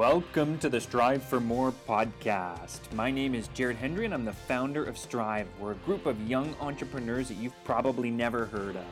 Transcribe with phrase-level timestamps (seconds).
[0.00, 2.90] Welcome to the Strive for More podcast.
[2.94, 5.46] My name is Jared Hendry and I'm the founder of Strive.
[5.58, 8.86] We're a group of young entrepreneurs that you've probably never heard of.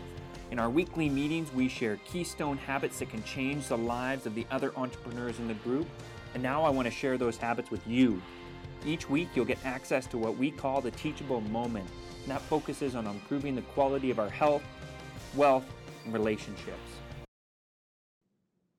[0.50, 4.44] In our weekly meetings, we share keystone habits that can change the lives of the
[4.50, 5.88] other entrepreneurs in the group.
[6.34, 8.20] And now I want to share those habits with you.
[8.84, 11.88] Each week, you'll get access to what we call the teachable moment.
[12.24, 14.62] And that focuses on improving the quality of our health,
[15.34, 15.64] wealth,
[16.04, 16.98] and relationships.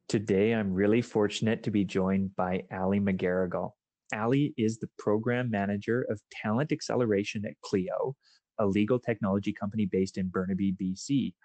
[0.09, 3.73] Today, I'm really fortunate to be joined by Ali McGarrigle.
[4.11, 8.15] Ali is the program manager of talent acceleration at Clio,
[8.57, 11.35] a legal technology company based in Burnaby, BC,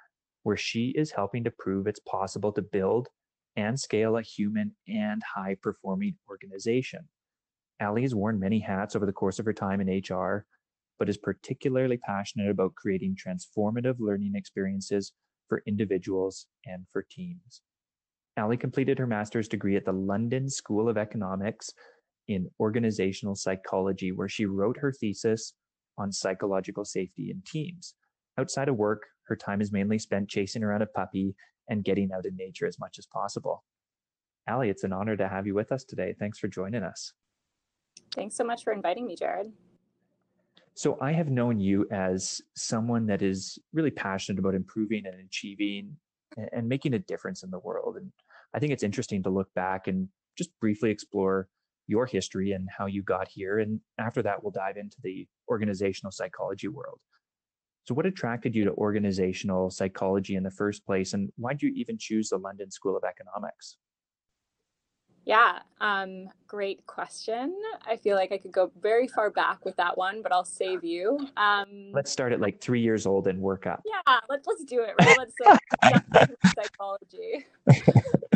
[0.44, 3.08] where she is helping to prove it's possible to build
[3.54, 7.06] and scale a human and high performing organization.
[7.82, 10.46] Ali has worn many hats over the course of her time in HR,
[10.98, 15.12] but is particularly passionate about creating transformative learning experiences
[15.50, 17.60] for individuals and for teams.
[18.36, 21.72] Ali completed her master's degree at the London School of Economics
[22.26, 25.54] in organizational psychology, where she wrote her thesis
[25.98, 27.94] on psychological safety in teams.
[28.38, 31.34] Outside of work, her time is mainly spent chasing around a puppy
[31.68, 33.64] and getting out in nature as much as possible.
[34.48, 36.14] Ali, it's an honor to have you with us today.
[36.18, 37.12] Thanks for joining us.
[38.14, 39.52] Thanks so much for inviting me, Jared.
[40.74, 45.96] So, I have known you as someone that is really passionate about improving and achieving
[46.52, 47.96] and making a difference in the world.
[47.96, 48.10] And
[48.54, 51.48] I think it's interesting to look back and just briefly explore
[51.86, 53.58] your history and how you got here.
[53.58, 57.00] And after that, we'll dive into the organizational psychology world.
[57.84, 61.72] So, what attracted you to organizational psychology in the first place, and why did you
[61.74, 63.76] even choose the London School of Economics?
[65.26, 67.54] Yeah, um, great question.
[67.86, 70.84] I feel like I could go very far back with that one, but I'll save
[70.84, 71.18] you.
[71.36, 73.82] Um, let's start at like three years old and work up.
[73.84, 74.94] Yeah, let's let's do it.
[75.00, 75.18] Right?
[75.18, 77.46] Let's psychology.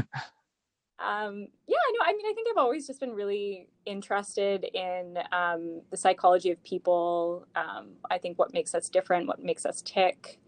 [0.99, 5.83] Um, yeah, no, I mean, I think I've always just been really interested in um,
[5.91, 7.47] the psychology of people.
[7.55, 10.41] Um, I think what makes us different, what makes us tick,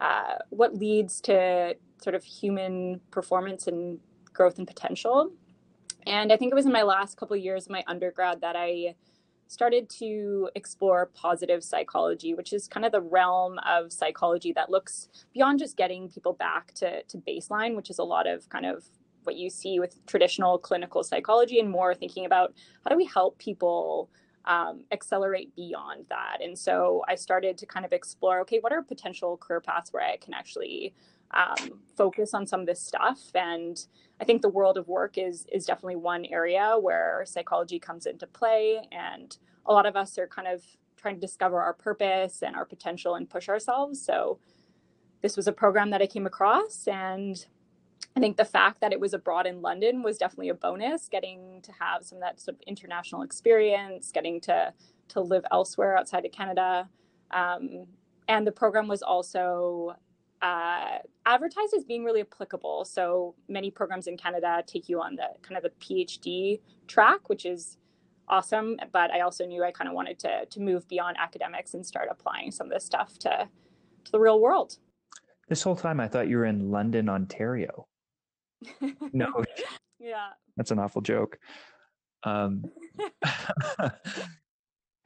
[0.00, 3.98] uh, what leads to sort of human performance and
[4.32, 5.32] growth and potential.
[6.06, 8.56] And I think it was in my last couple of years of my undergrad that
[8.56, 8.94] I
[9.48, 15.08] started to explore positive psychology, which is kind of the realm of psychology that looks
[15.34, 18.84] beyond just getting people back to, to baseline, which is a lot of kind of
[19.24, 22.54] what you see with traditional clinical psychology and more thinking about
[22.84, 24.10] how do we help people
[24.44, 26.38] um, accelerate beyond that.
[26.42, 30.02] And so I started to kind of explore okay, what are potential career paths where
[30.02, 30.94] I can actually
[31.32, 33.20] um, focus on some of this stuff?
[33.34, 33.84] And
[34.20, 38.26] I think the world of work is is definitely one area where psychology comes into
[38.26, 40.62] play, and a lot of us are kind of
[40.96, 44.04] trying to discover our purpose and our potential and push ourselves.
[44.04, 44.38] So
[45.22, 47.44] this was a program that I came across and
[48.16, 51.08] I think the fact that it was abroad in London was definitely a bonus.
[51.08, 54.72] Getting to have some of that sort of international experience, getting to
[55.08, 56.88] to live elsewhere outside of Canada,
[57.30, 57.86] um,
[58.28, 59.94] and the program was also
[60.42, 62.84] uh, advertised as being really applicable.
[62.84, 67.46] So many programs in Canada take you on the kind of the PhD track, which
[67.46, 67.76] is
[68.28, 68.76] awesome.
[68.92, 72.08] But I also knew I kind of wanted to to move beyond academics and start
[72.10, 73.48] applying some of this stuff to
[74.04, 74.78] to the real world.
[75.48, 77.88] This whole time, I thought you were in London, Ontario
[79.12, 79.44] no.
[79.98, 80.28] yeah.
[80.56, 81.38] That's an awful joke.
[82.22, 82.64] Um,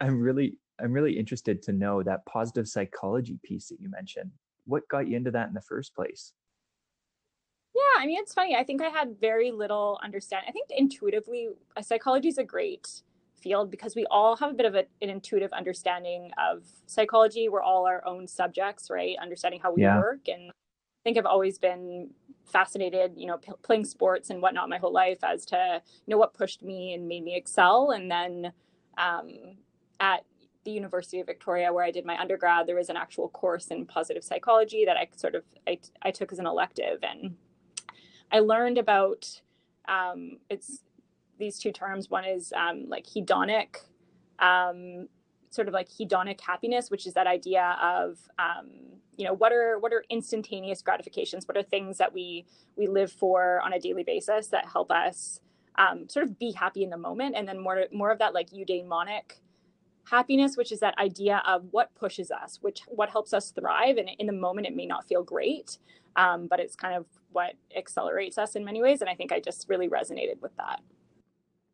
[0.00, 4.30] I'm really, I'm really interested to know that positive psychology piece that you mentioned.
[4.66, 6.32] What got you into that in the first place?
[7.74, 8.54] Yeah, I mean, it's funny.
[8.54, 10.48] I think I had very little understanding.
[10.48, 11.48] I think intuitively,
[11.82, 13.02] psychology is a great
[13.44, 17.48] field because we all have a bit of a, an intuitive understanding of psychology.
[17.48, 19.16] We're all our own subjects, right?
[19.20, 19.98] Understanding how we yeah.
[19.98, 20.28] work.
[20.28, 22.10] And I think I've always been
[22.44, 26.18] fascinated, you know, p- playing sports and whatnot my whole life as to, you know,
[26.18, 27.90] what pushed me and made me excel.
[27.90, 28.52] And then
[28.98, 29.56] um,
[30.00, 30.24] at
[30.64, 33.86] the University of Victoria, where I did my undergrad, there was an actual course in
[33.86, 37.36] positive psychology that I sort of I, I took as an elective, and
[38.32, 39.40] I learned about
[39.86, 40.80] um, it's
[41.38, 42.10] these two terms.
[42.10, 43.76] One is um, like hedonic,
[44.38, 45.08] um,
[45.54, 48.68] sort of like hedonic happiness, which is that idea of um,
[49.16, 51.46] you know what are what are instantaneous gratifications?
[51.46, 52.46] What are things that we
[52.76, 55.40] we live for on a daily basis that help us
[55.76, 57.34] um, sort of be happy in the moment?
[57.36, 59.40] And then more more of that like eudaimonic
[60.10, 63.96] happiness which is that idea of what pushes us which what helps us thrive.
[63.96, 65.78] And in the moment it may not feel great
[66.16, 69.00] um, but it's kind of what accelerates us in many ways.
[69.00, 70.80] And i think i just really resonated with that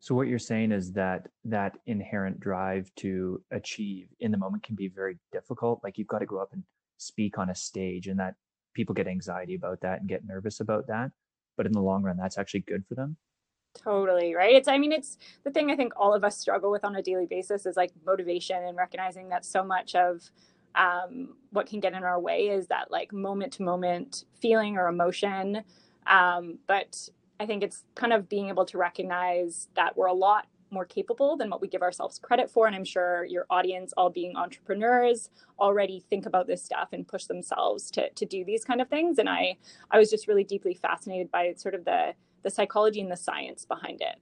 [0.01, 4.75] so what you're saying is that that inherent drive to achieve in the moment can
[4.75, 6.63] be very difficult like you've got to go up and
[6.97, 8.35] speak on a stage and that
[8.73, 11.11] people get anxiety about that and get nervous about that
[11.55, 13.15] but in the long run that's actually good for them
[13.73, 14.53] Totally, right?
[14.53, 17.01] It's I mean it's the thing I think all of us struggle with on a
[17.01, 20.29] daily basis is like motivation and recognizing that so much of
[20.75, 24.87] um, what can get in our way is that like moment to moment feeling or
[24.87, 25.63] emotion.
[26.05, 27.09] Um, but
[27.41, 31.35] I think it's kind of being able to recognize that we're a lot more capable
[31.35, 32.67] than what we give ourselves credit for.
[32.67, 37.25] And I'm sure your audience, all being entrepreneurs, already think about this stuff and push
[37.25, 39.17] themselves to, to do these kind of things.
[39.17, 39.57] And I,
[39.89, 43.65] I was just really deeply fascinated by sort of the, the psychology and the science
[43.65, 44.17] behind it.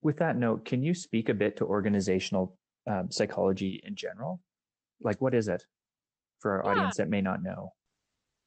[0.00, 2.56] With that note, can you speak a bit to organizational
[2.88, 4.40] um, psychology in general?
[5.02, 5.64] Like, what is it
[6.38, 6.70] for our yeah.
[6.70, 7.72] audience that may not know?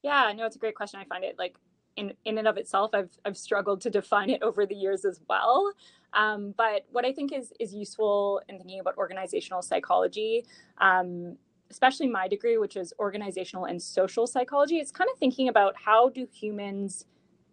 [0.01, 1.01] Yeah, no, it's a great question.
[1.01, 1.57] I find it like
[1.95, 5.21] in in and of itself, I've I've struggled to define it over the years as
[5.29, 5.71] well.
[6.13, 10.45] Um, but what I think is is useful in thinking about organizational psychology,
[10.79, 11.37] um,
[11.69, 16.09] especially my degree, which is organizational and social psychology, it's kind of thinking about how
[16.09, 17.05] do humans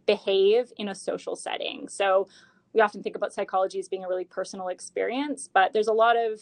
[0.07, 1.89] behave in a social setting.
[1.89, 2.29] So
[2.73, 6.17] we often think about psychology as being a really personal experience, but there's a lot
[6.17, 6.41] of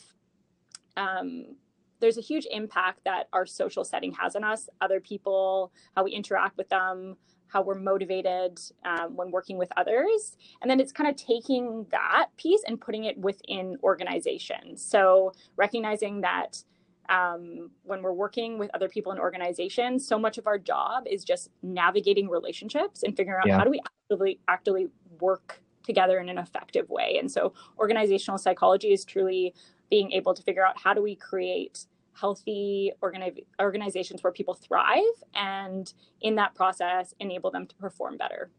[0.97, 1.57] um,
[2.01, 6.13] there's a huge impact that our social setting has on us, other people, how we
[6.13, 7.17] interact with them,
[7.49, 10.37] how we're motivated um, when working with others.
[10.61, 14.85] And then it's kind of taking that piece and putting it within organizations.
[14.85, 16.63] So recognizing that
[17.09, 21.25] um, when we're working with other people in organizations, so much of our job is
[21.25, 23.59] just navigating relationships and figuring out yeah.
[23.59, 24.89] how do we actively actively
[25.21, 27.17] work together in an effective way.
[27.19, 29.55] And so organizational psychology is truly
[29.91, 31.87] being able to figure out how do we create
[32.19, 35.03] healthy organi- organizations where people thrive
[35.35, 38.51] and in that process enable them to perform better.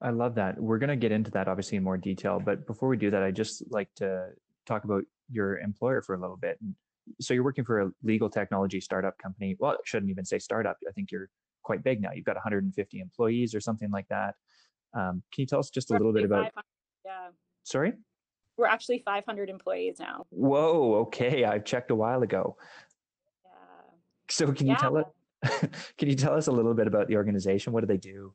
[0.00, 0.60] I love that.
[0.60, 3.22] We're going to get into that obviously in more detail but before we do that
[3.22, 4.28] i just like to
[4.66, 6.58] talk about your employer for a little bit.
[7.20, 9.56] So you're working for a legal technology startup company.
[9.58, 10.76] Well I shouldn't even say startup.
[10.88, 11.28] I think you're
[11.62, 12.10] quite big now.
[12.14, 14.34] You've got 150 employees or something like that.
[14.94, 16.52] Um, can you tell us just a little bit about
[17.04, 17.28] yeah.
[17.64, 17.92] Sorry
[18.56, 20.26] we're actually 500 employees now.
[20.30, 20.94] Whoa.
[21.02, 21.44] Okay.
[21.44, 22.56] I checked a while ago.
[23.44, 23.50] Yeah.
[24.28, 24.78] So can you yeah.
[24.78, 25.06] tell us,
[25.98, 27.72] can you tell us a little bit about the organization?
[27.72, 28.32] What do they do?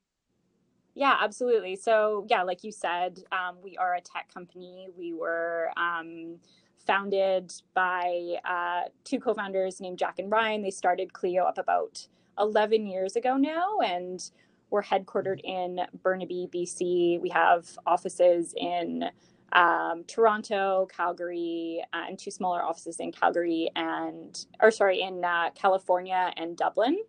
[0.93, 1.75] Yeah, absolutely.
[1.75, 4.89] So yeah, like you said, um, we are a tech company.
[4.97, 6.37] We were um,
[6.85, 10.61] founded by uh, two co-founders named Jack and Ryan.
[10.61, 12.07] They started Clio up about
[12.37, 14.21] 11 years ago now, and
[14.69, 17.21] we're headquartered in Burnaby, BC.
[17.21, 19.09] We have offices in
[19.53, 25.49] um, Toronto, Calgary, uh, and two smaller offices in Calgary and, or sorry, in uh,
[25.55, 26.99] California and Dublin.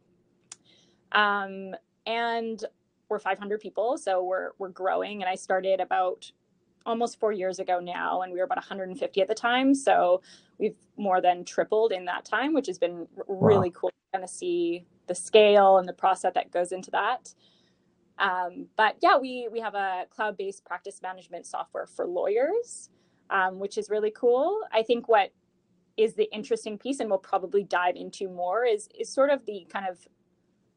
[1.12, 1.74] Um,
[2.06, 2.64] and
[3.08, 5.22] we're 500 people, so we're we're growing.
[5.22, 6.30] And I started about
[6.86, 9.74] almost four years ago now, and we were about 150 at the time.
[9.74, 10.22] So
[10.58, 13.74] we've more than tripled in that time, which has been really wow.
[13.74, 17.34] cool to kind of see the scale and the process that goes into that.
[18.22, 22.88] Um, but yeah, we we have a cloud-based practice management software for lawyers,
[23.30, 24.60] um, which is really cool.
[24.72, 25.32] I think what
[25.96, 29.66] is the interesting piece, and we'll probably dive into more, is is sort of the
[29.70, 29.98] kind of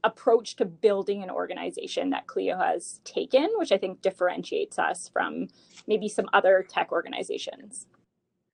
[0.04, 5.48] approach to building an organization that Clio has taken, which I think differentiates us from
[5.88, 7.88] maybe some other tech organizations.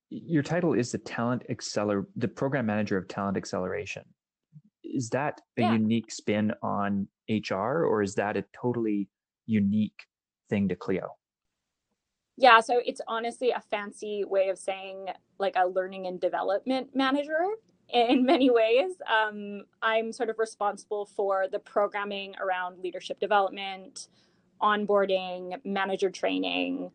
[0.09, 4.03] Your title is the talent acceler, the program manager of talent acceleration
[4.93, 5.73] is that a yeah.
[5.73, 9.07] unique spin on HR or is that a totally
[9.45, 10.07] unique
[10.49, 11.15] thing to Clio?
[12.37, 17.45] Yeah, so it's honestly a fancy way of saying like a learning and development manager
[17.89, 18.93] in many ways.
[19.07, 24.07] Um, I'm sort of responsible for the programming around leadership development,
[24.61, 26.91] onboarding, manager training,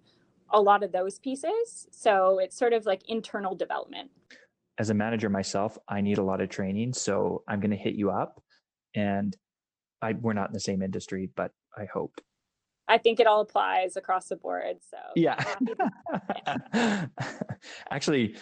[0.51, 1.89] a lot of those pieces.
[1.91, 4.11] So it's sort of like internal development
[4.79, 6.93] as a manager myself, I need a lot of training.
[6.93, 8.43] So I'm going to hit you up.
[8.95, 9.37] And
[10.03, 12.21] I, we're not in the same industry, but I hope.
[12.89, 14.77] I think it all applies across the board.
[14.89, 15.43] So yeah.
[17.91, 18.37] Actually,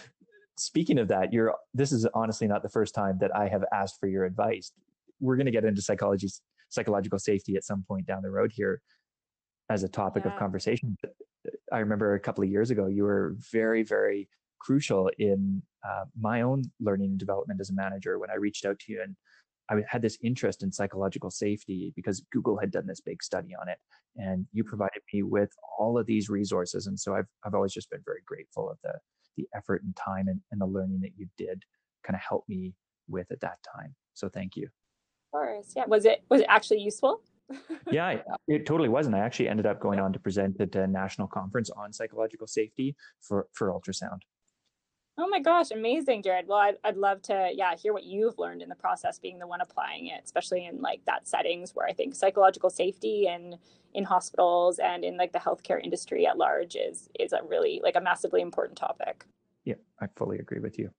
[0.56, 3.98] speaking of that, you're this is honestly not the first time that I have asked
[3.98, 4.72] for your advice.
[5.20, 6.28] We're going to get into psychology,
[6.68, 8.82] psychological safety at some point down the road here
[9.70, 10.32] as a topic yeah.
[10.32, 10.96] of conversation.
[11.02, 11.08] Uh,
[11.72, 16.42] I remember a couple of years ago, you were very, very crucial in uh, my
[16.42, 19.16] own learning and development as a manager when I reached out to you and
[19.70, 23.68] I had this interest in psychological safety because Google had done this big study on
[23.68, 23.78] it,
[24.16, 26.86] and you provided me with all of these resources.
[26.86, 28.92] And so I've I've always just been very grateful of the
[29.36, 31.64] the effort and time and, and the learning that you did
[32.04, 32.74] kind of help me
[33.08, 33.94] with at that time.
[34.12, 34.64] So thank you.
[34.64, 35.86] Of course, yeah.
[35.86, 37.22] Was it was it actually useful?
[37.90, 39.14] yeah, it totally wasn't.
[39.14, 42.96] I actually ended up going on to present at a national conference on psychological safety
[43.20, 44.20] for for ultrasound.
[45.16, 46.48] Oh my gosh, amazing, Jared.
[46.48, 49.46] Well, I'd, I'd love to, yeah, hear what you've learned in the process, being the
[49.46, 53.56] one applying it, especially in like that settings where I think psychological safety and
[53.94, 57.94] in hospitals and in like the healthcare industry at large is is a really like
[57.94, 59.24] a massively important topic.
[59.64, 60.90] Yeah, I fully agree with you.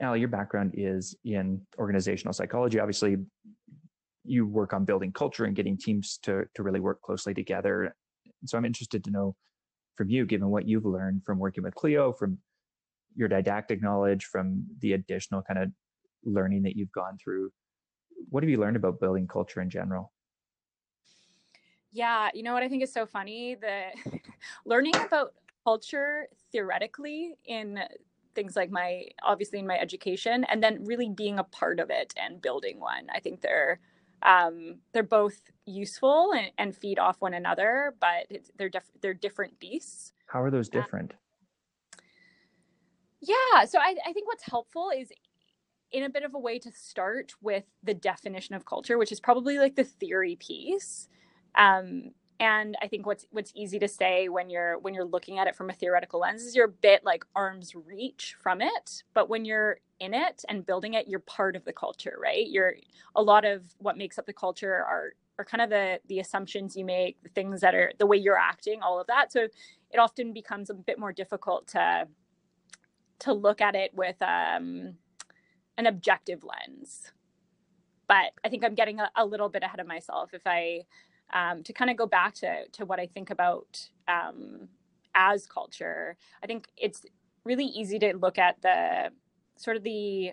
[0.00, 2.80] Al, your background is in organizational psychology.
[2.80, 3.18] Obviously,
[4.24, 7.94] you work on building culture and getting teams to to really work closely together.
[8.46, 9.36] So I'm interested to know
[9.96, 12.38] from you, given what you've learned from working with Clio, from
[13.14, 15.70] your didactic knowledge, from the additional kind of
[16.24, 17.50] learning that you've gone through,
[18.30, 20.12] what have you learned about building culture in general?
[21.92, 23.54] Yeah, you know what I think is so funny?
[23.54, 23.86] The
[24.66, 25.32] learning about
[25.64, 27.80] culture theoretically in
[28.34, 32.12] things like my obviously in my education and then really being a part of it
[32.22, 33.06] and building one.
[33.12, 33.80] I think they're
[34.22, 39.58] um, they're both useful and, and, feed off one another, but they're def- they're different
[39.60, 40.12] beasts.
[40.26, 41.12] How are those different?
[41.12, 41.18] Um,
[43.20, 45.12] yeah, so I, I think what's helpful is
[45.92, 49.20] in a bit of a way to start with the definition of culture, which is
[49.20, 51.08] probably like the theory piece.
[51.54, 55.46] Um, and i think what's what's easy to say when you're when you're looking at
[55.46, 59.28] it from a theoretical lens is you're a bit like arm's reach from it but
[59.28, 62.46] when you're in it and building it you're part of the culture right?
[62.48, 62.74] You're
[63.14, 66.76] a lot of what makes up the culture are are kind of the the assumptions
[66.76, 69.32] you make the things that are the way you're acting all of that.
[69.32, 69.48] So
[69.90, 72.08] it often becomes a bit more difficult to
[73.20, 74.94] to look at it with um,
[75.78, 77.12] an objective lens.
[78.08, 80.82] But i think i'm getting a, a little bit ahead of myself if i
[81.32, 84.68] um, to kind of go back to to what I think about um,
[85.14, 87.04] as culture, I think it's
[87.44, 89.10] really easy to look at the
[89.56, 90.32] sort of the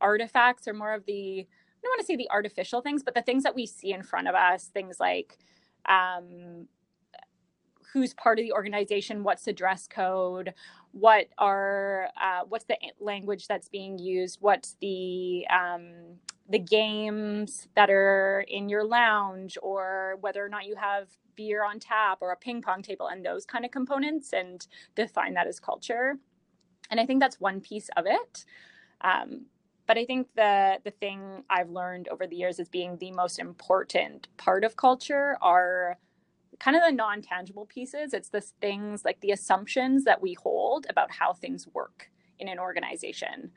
[0.00, 3.22] artifacts or more of the I don't want to say the artificial things, but the
[3.22, 5.36] things that we see in front of us, things like
[5.88, 6.68] um,
[7.92, 10.54] who's part of the organization, what's the dress code,
[10.92, 17.90] what are uh, what's the language that's being used, what's the um, the games that
[17.90, 22.36] are in your lounge or whether or not you have beer on tap or a
[22.36, 26.16] ping pong table and those kind of components and define that as culture
[26.92, 28.44] and i think that's one piece of it.
[29.00, 29.46] Um,
[29.88, 33.40] but i think the the thing i've learned over the years as being the most
[33.40, 35.98] important part of culture are
[36.62, 38.14] kind of the non-tangible pieces.
[38.14, 42.08] It's the things like the assumptions that we hold about how things work
[42.38, 43.50] in an organization.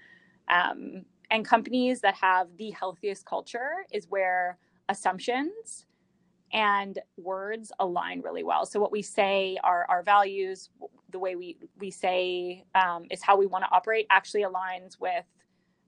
[0.48, 4.58] Um, and companies that have the healthiest culture is where
[4.90, 5.86] assumptions
[6.54, 8.66] and words align really well.
[8.66, 10.70] So what we say are our values,
[11.12, 15.26] the way we we say um, is how we want to operate, actually aligns with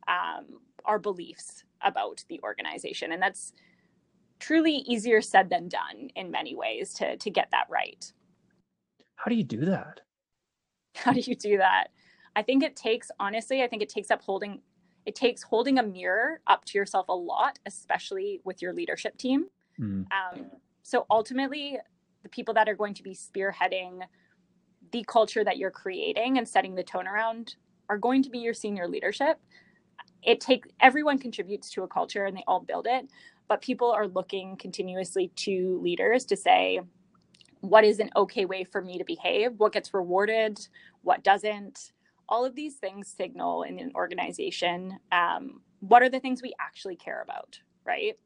[0.08, 3.54] um, our beliefs about the organization, and that's
[4.40, 8.12] truly easier said than done in many ways to to get that right.
[9.16, 10.02] How do you do that?
[10.96, 11.90] How do you do that?
[12.36, 14.62] I think it takes honestly, I think it takes up holding
[15.06, 19.46] it takes holding a mirror up to yourself a lot, especially with your leadership team.
[19.80, 20.06] Mm.
[20.12, 20.46] Um,
[20.84, 21.78] so ultimately,
[22.24, 24.02] the people that are going to be spearheading
[24.92, 27.56] the culture that you're creating and setting the tone around
[27.90, 29.40] are going to be your senior leadership.
[30.24, 33.10] It takes everyone contributes to a culture and they all build it,
[33.48, 36.82] but people are looking continuously to leaders to say,
[37.62, 39.54] what is an okay way for me to behave?
[39.58, 40.68] What gets rewarded?
[41.02, 41.92] What doesn't?
[42.30, 46.96] all of these things signal in an organization um, what are the things we actually
[46.96, 48.18] care about, right?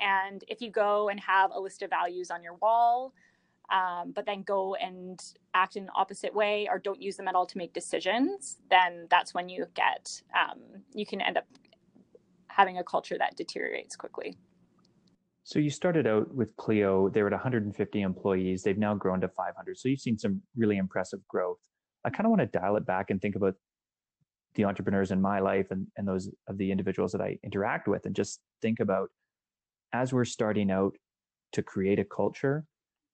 [0.00, 3.12] And if you go and have a list of values on your wall,
[3.70, 5.20] um, but then go and
[5.54, 9.06] act in an opposite way or don't use them at all to make decisions, then
[9.10, 10.60] that's when you get, um,
[10.94, 11.46] you can end up
[12.46, 14.36] having a culture that deteriorates quickly.
[15.44, 18.62] So you started out with Clio, they were at 150 employees.
[18.62, 19.78] They've now grown to 500.
[19.78, 21.58] So you've seen some really impressive growth.
[22.04, 23.54] I kind of want to dial it back and think about
[24.54, 28.04] the entrepreneurs in my life and, and those of the individuals that I interact with
[28.06, 29.10] and just think about
[29.92, 30.96] as we're starting out
[31.52, 32.64] to create a culture,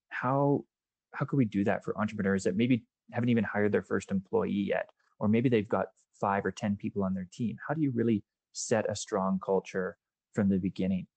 [0.09, 0.65] how
[1.13, 4.51] how could we do that for entrepreneurs that maybe haven't even hired their first employee
[4.51, 4.89] yet,
[5.19, 5.87] or maybe they've got
[6.19, 7.57] five or ten people on their team?
[7.67, 9.97] How do you really set a strong culture
[10.33, 11.07] from the beginning?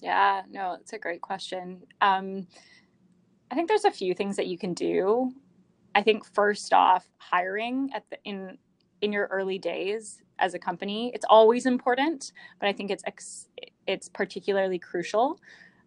[0.00, 1.82] Yeah, no, it's a great question.
[2.00, 2.46] Um,
[3.50, 5.32] I think there's a few things that you can do.
[5.94, 8.58] I think first off, hiring at the in
[9.00, 13.48] in your early days as a company, it's always important, but I think it's ex,
[13.86, 15.38] it's particularly crucial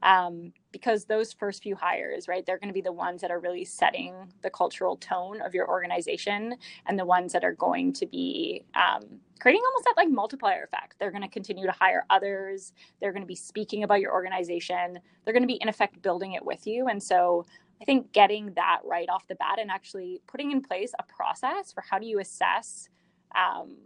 [0.02, 3.40] um, because those first few hires, right, they're going to be the ones that are
[3.40, 8.06] really setting the cultural tone of your organization and the ones that are going to
[8.06, 10.96] be um, creating almost that like multiplier effect.
[11.00, 12.74] They're going to continue to hire others.
[13.02, 15.00] They're going to be speaking about your organization.
[15.26, 16.88] They're going to be in effect building it with you.
[16.88, 17.46] And so
[17.82, 21.72] I think getting that right off the bat and actually putting in place a process
[21.72, 22.90] for how do you assess
[23.36, 23.78] um,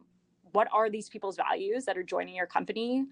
[0.53, 3.05] what are these people's values that are joining your company,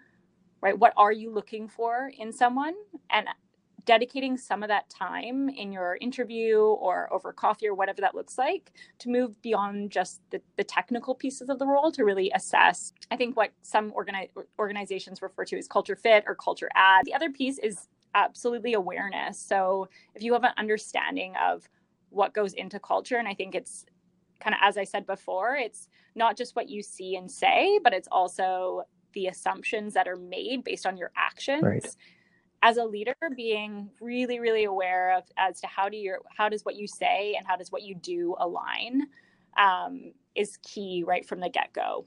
[0.61, 0.77] right?
[0.77, 2.73] What are you looking for in someone?
[3.09, 3.27] And
[3.83, 8.37] dedicating some of that time in your interview or over coffee or whatever that looks
[8.37, 12.93] like to move beyond just the, the technical pieces of the role to really assess
[13.09, 14.29] i think what some organi-
[14.59, 19.39] organizations refer to as culture fit or culture add the other piece is absolutely awareness.
[19.39, 21.67] So if you have an understanding of
[22.09, 23.85] what goes into culture, and I think it's
[24.41, 27.93] kind of as I said before, it's not just what you see and say, but
[27.93, 28.83] it's also
[29.13, 31.63] the assumptions that are made based on your actions.
[31.63, 31.95] Right.
[32.63, 36.63] As a leader, being really, really aware of as to how do your how does
[36.63, 39.07] what you say and how does what you do align
[39.57, 42.05] um, is key right from the get go.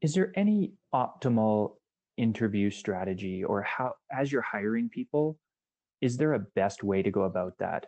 [0.00, 1.74] Is there any optimal
[2.16, 5.38] interview strategy or how as you're hiring people
[6.02, 7.86] is there a best way to go about that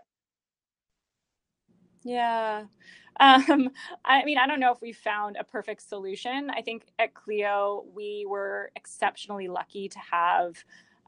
[2.05, 2.65] yeah.
[3.21, 3.69] Um,
[4.07, 6.51] i mean i don't know if we found a perfect solution.
[6.51, 10.57] I think at clio we were exceptionally lucky to have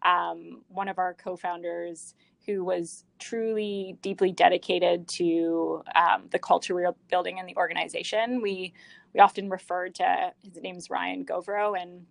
[0.04, 2.14] um, one of our co-founders
[2.46, 8.42] who was truly deeply dedicated to um, the culture we were building in the organization.
[8.42, 8.74] We
[9.14, 12.06] we often referred to his name's ryan Gauvreau and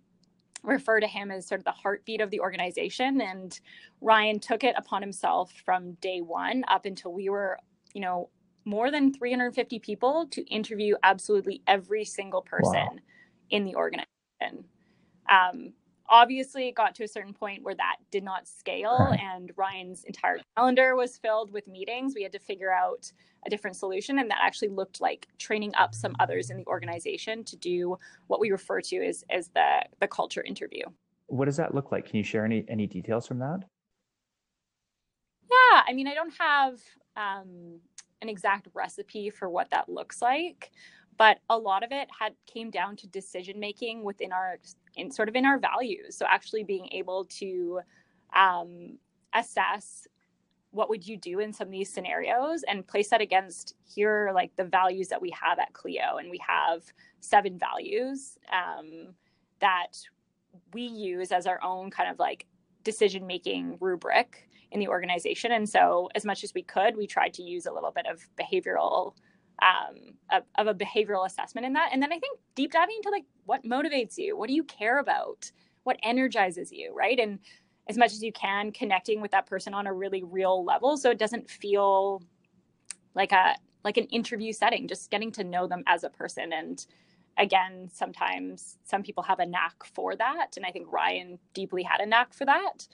[0.64, 3.20] refer to him as sort of the heartbeat of the organization.
[3.20, 3.58] And
[4.00, 7.58] Ryan took it upon himself from day one up until we were,
[7.94, 8.30] you know,
[8.64, 12.98] more than 350 people to interview absolutely every single person wow.
[13.50, 14.64] in the organization.
[15.28, 15.72] Um,
[16.08, 20.38] obviously it got to a certain point where that did not scale and ryan's entire
[20.56, 22.14] calendar was filled with meetings.
[22.14, 23.10] We had to figure out
[23.46, 27.44] a different solution and that actually looked like training up some others in the organization
[27.44, 30.84] to do what we refer to as, as the, the culture interview.
[31.26, 32.06] What does that look like?
[32.06, 33.60] Can you share any any details from that?
[35.50, 36.80] Yeah i mean i don't have
[37.16, 37.80] um,
[38.24, 40.72] an exact recipe for what that looks like
[41.16, 44.58] but a lot of it had came down to decision making within our
[44.96, 46.16] in sort of in our values.
[46.16, 47.80] So actually being able to
[48.34, 48.98] um,
[49.34, 50.06] assess
[50.70, 54.54] what would you do in some of these scenarios and place that against here like
[54.56, 56.16] the values that we have at clio.
[56.18, 56.82] And we have
[57.20, 59.14] seven values um,
[59.60, 59.98] that
[60.72, 62.46] we use as our own kind of like
[62.82, 67.32] decision making rubric in the organization and so as much as we could we tried
[67.34, 69.14] to use a little bit of behavioral
[69.62, 71.90] um, of, of, a behavioral assessment in that.
[71.92, 74.98] And then I think deep diving into like what motivates you, what do you care
[74.98, 75.50] about,
[75.84, 77.18] what energizes you, right?
[77.18, 77.38] And
[77.88, 81.10] as much as you can, connecting with that person on a really real level, so
[81.10, 82.22] it doesn't feel
[83.14, 86.54] like a like an interview setting, just getting to know them as a person.
[86.54, 86.84] And
[87.36, 92.00] again, sometimes some people have a knack for that, and I think Ryan deeply had
[92.00, 92.88] a knack for that.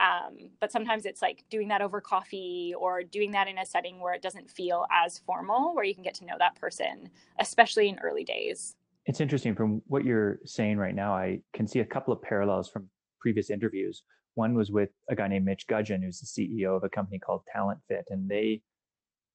[0.00, 4.00] Um, but sometimes it's like doing that over coffee or doing that in a setting
[4.00, 7.88] where it doesn't feel as formal, where you can get to know that person, especially
[7.88, 8.76] in early days.
[9.06, 11.14] It's interesting from what you're saying right now.
[11.14, 12.88] I can see a couple of parallels from
[13.20, 14.02] previous interviews.
[14.34, 17.42] One was with a guy named Mitch Gudgeon, who's the CEO of a company called
[17.52, 18.60] Talent Fit, and they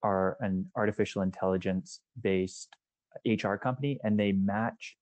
[0.03, 2.69] are an artificial intelligence based
[3.25, 4.95] HR company, and they match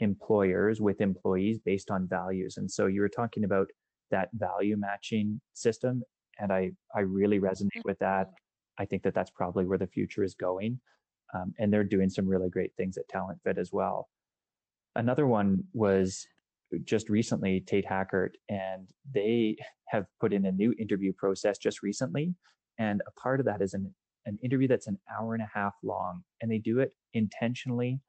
[0.00, 2.56] employers with employees based on values.
[2.56, 3.68] And so you were talking about
[4.10, 6.02] that value matching system
[6.38, 8.82] and i i really resonate with that mm-hmm.
[8.82, 10.78] i think that that's probably where the future is going
[11.34, 14.08] um, and they're doing some really great things at talent fit as well
[14.96, 16.26] another one was
[16.84, 19.56] just recently tate hackert and they
[19.88, 22.34] have put in a new interview process just recently
[22.78, 23.92] and a part of that is an,
[24.26, 28.00] an interview that's an hour and a half long and they do it intentionally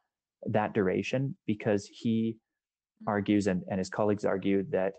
[0.46, 3.10] that duration because he mm-hmm.
[3.10, 4.94] argues and, and his colleagues argue that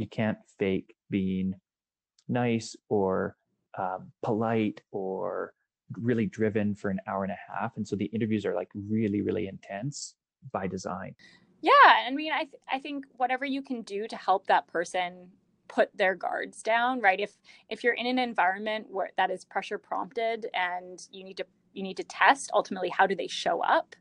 [0.00, 1.54] you can't fake being
[2.28, 3.36] nice or
[3.78, 5.52] um, polite or
[6.00, 9.20] really driven for an hour and a half and so the interviews are like really
[9.22, 10.14] really intense
[10.52, 11.14] by design.
[11.60, 11.72] Yeah
[12.06, 15.28] i mean i th- i think whatever you can do to help that person
[15.68, 17.20] put their guards down right?
[17.20, 17.36] If
[17.68, 21.82] if you're in an environment where that is pressure prompted and you need to you
[21.82, 23.94] need to test ultimately how do they show up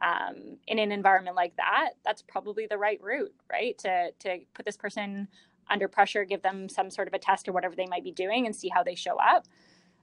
[0.00, 3.76] um, in an environment like that, that's probably the right route, right?
[3.78, 5.28] To to put this person
[5.70, 8.46] under pressure, give them some sort of a test or whatever they might be doing,
[8.46, 9.46] and see how they show up.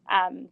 [0.10, 0.49] Um,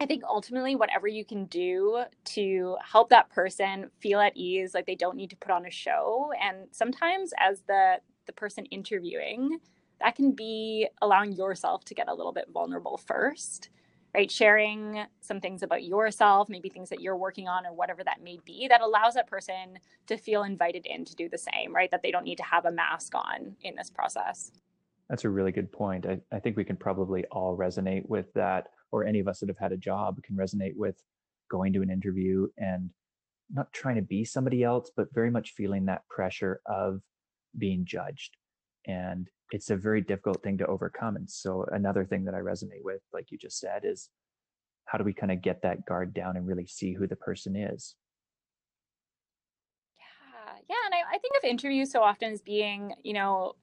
[0.00, 4.86] I think ultimately, whatever you can do to help that person feel at ease, like
[4.86, 7.96] they don't need to put on a show, and sometimes as the
[8.26, 9.58] the person interviewing,
[10.00, 13.70] that can be allowing yourself to get a little bit vulnerable first
[14.14, 14.30] right?
[14.30, 18.38] Sharing some things about yourself, maybe things that you're working on or whatever that may
[18.44, 21.90] be, that allows that person to feel invited in to do the same, right?
[21.90, 24.50] That they don't need to have a mask on in this process.
[25.08, 26.06] That's a really good point.
[26.06, 29.48] I, I think we can probably all resonate with that, or any of us that
[29.48, 31.02] have had a job can resonate with
[31.50, 32.90] going to an interview and
[33.50, 37.00] not trying to be somebody else, but very much feeling that pressure of
[37.56, 38.36] being judged.
[38.86, 41.16] And it's a very difficult thing to overcome.
[41.16, 44.10] And so, another thing that I resonate with, like you just said, is
[44.84, 47.56] how do we kind of get that guard down and really see who the person
[47.56, 47.94] is?
[49.98, 50.54] Yeah.
[50.68, 50.76] Yeah.
[50.86, 53.54] And I, I think of interviews so often as being, you know,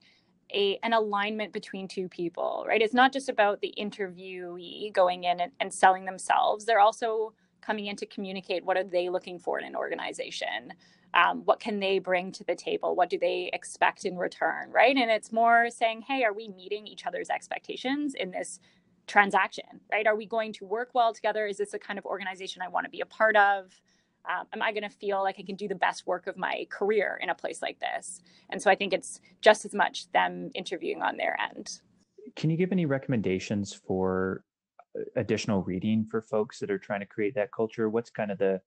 [0.54, 2.82] a an alignment between two people, right?
[2.82, 6.66] It's not just about the interviewee going in and, and selling themselves.
[6.66, 10.74] They're also coming in to communicate what are they looking for in an organization
[11.16, 12.96] um, what can they bring to the table?
[12.96, 14.96] What do they expect in return right?
[14.96, 18.60] And it's more saying hey are we meeting each other's expectations in this
[19.08, 20.08] transaction right?
[20.08, 21.46] Are we going to work well together?
[21.46, 23.80] Is this a kind of organization i want to be a part of?
[24.28, 26.66] Um, am i going to feel like i can do the best work of my
[26.70, 28.22] career in a place like this?
[28.50, 31.80] And so i think it's just as much them interviewing on their end.
[32.36, 34.44] Can you give any recommendations for
[35.16, 37.90] additional reading for folks that are trying to create that culture?
[37.90, 38.62] What's kind of the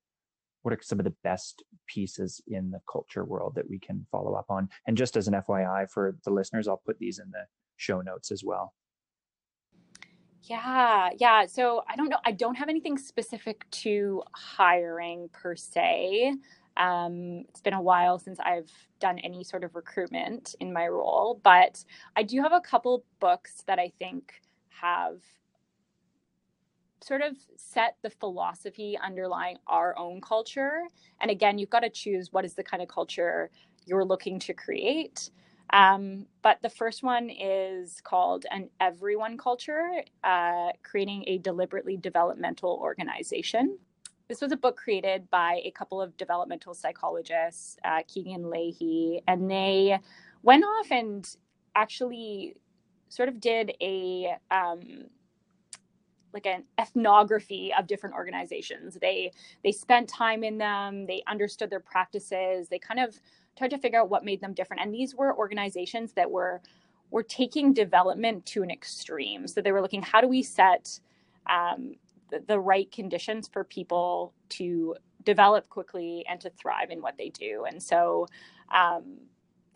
[0.62, 4.34] what are some of the best pieces in the culture world that we can follow
[4.34, 4.68] up on?
[4.86, 7.44] And just as an FYI for the listeners, I'll put these in the
[7.76, 8.74] show notes as well.
[10.42, 11.46] Yeah, yeah.
[11.46, 12.18] So I don't know.
[12.24, 16.34] I don't have anything specific to hiring per se.
[16.76, 21.40] Um, it's been a while since I've done any sort of recruitment in my role,
[21.42, 21.84] but
[22.16, 25.20] I do have a couple books that I think have
[27.02, 30.82] sort of set the philosophy underlying our own culture.
[31.20, 33.50] And again, you've got to choose what is the kind of culture
[33.86, 35.30] you're looking to create.
[35.70, 42.78] Um, but the first one is called an everyone culture, uh, creating a deliberately developmental
[42.80, 43.78] organization.
[44.28, 49.50] This was a book created by a couple of developmental psychologists, uh, Kegan Lahey, and
[49.50, 49.98] they
[50.42, 51.28] went off and
[51.74, 52.54] actually
[53.08, 55.06] sort of did a um,
[56.34, 58.98] like an ethnography of different organizations.
[59.00, 59.32] They
[59.64, 63.16] they spent time in them, they understood their practices, they kind of
[63.56, 64.82] tried to figure out what made them different.
[64.82, 66.60] And these were organizations that were
[67.10, 69.46] were taking development to an extreme.
[69.48, 71.00] So they were looking, how do we set
[71.46, 71.94] um,
[72.30, 77.30] the, the right conditions for people to develop quickly and to thrive in what they
[77.30, 77.64] do?
[77.66, 78.26] And so
[78.74, 79.18] um,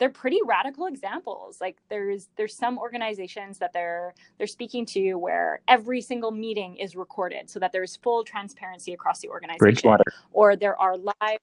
[0.03, 1.61] they're pretty radical examples.
[1.61, 6.93] Like there's there's some organizations that they're they're speaking to where every single meeting is
[6.93, 9.59] recorded so that there's full transparency across the organization.
[9.59, 10.03] Bridgewater.
[10.33, 11.39] Or there are live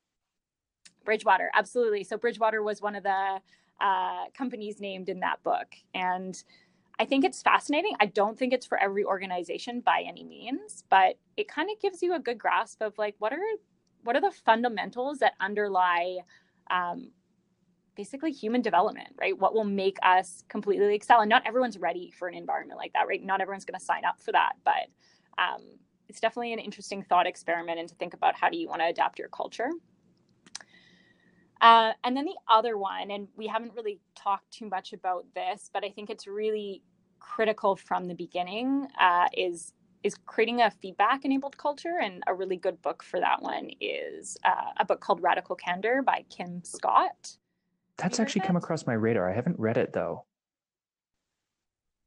[1.06, 2.04] bridgewater absolutely.
[2.04, 3.40] So bridgewater was one of the
[3.80, 5.68] uh, companies named in that book.
[5.94, 6.36] And
[6.98, 7.94] i think it's fascinating.
[7.98, 12.02] I don't think it's for every organization by any means but it kind of gives
[12.02, 13.38] you a good grasp of like what are
[14.04, 16.18] what are the fundamentals that underlie
[16.70, 17.10] um,
[18.00, 19.38] basically human development, right?
[19.38, 21.20] What will make us completely excel?
[21.20, 23.22] And not everyone's ready for an environment like that, right?
[23.22, 24.86] Not everyone's going to sign up for that, but
[25.36, 25.60] um,
[26.08, 28.86] it's definitely an interesting thought experiment and to think about how do you want to
[28.86, 29.68] adapt your culture.
[31.60, 35.68] Uh, and then the other one, and we haven't really talked too much about this,
[35.70, 36.82] but I think it's really
[37.18, 41.98] critical from the beginning, uh, is is creating a feedback enabled culture.
[42.02, 46.00] And a really good book for that one is uh, a book called Radical Candor
[46.00, 47.36] by Kim Scott.
[48.00, 49.30] That's actually come across my radar.
[49.30, 50.24] I haven't read it though.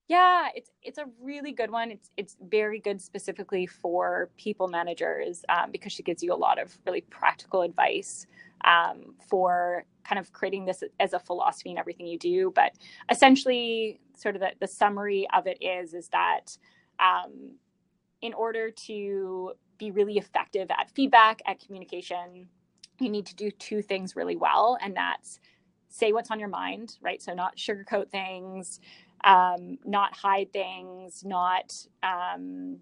[0.08, 1.92] Yeah, it's it's a really good one.
[1.92, 6.60] It's it's very good specifically for people managers um, because she gives you a lot
[6.60, 8.28] of really practical advice
[8.66, 12.52] um, for kind of creating this as a philosophy in everything you do.
[12.54, 12.74] But
[13.10, 16.58] essentially, sort of the, the summary of it is is that
[17.00, 17.56] um,
[18.22, 22.48] in order to be really effective at feedback at communication,
[23.00, 25.40] you need to do two things really well, and that's
[25.94, 27.24] say what's on your mind, right?
[27.24, 28.82] So not sugarcoat things,
[29.26, 32.80] um, not hide things, not um,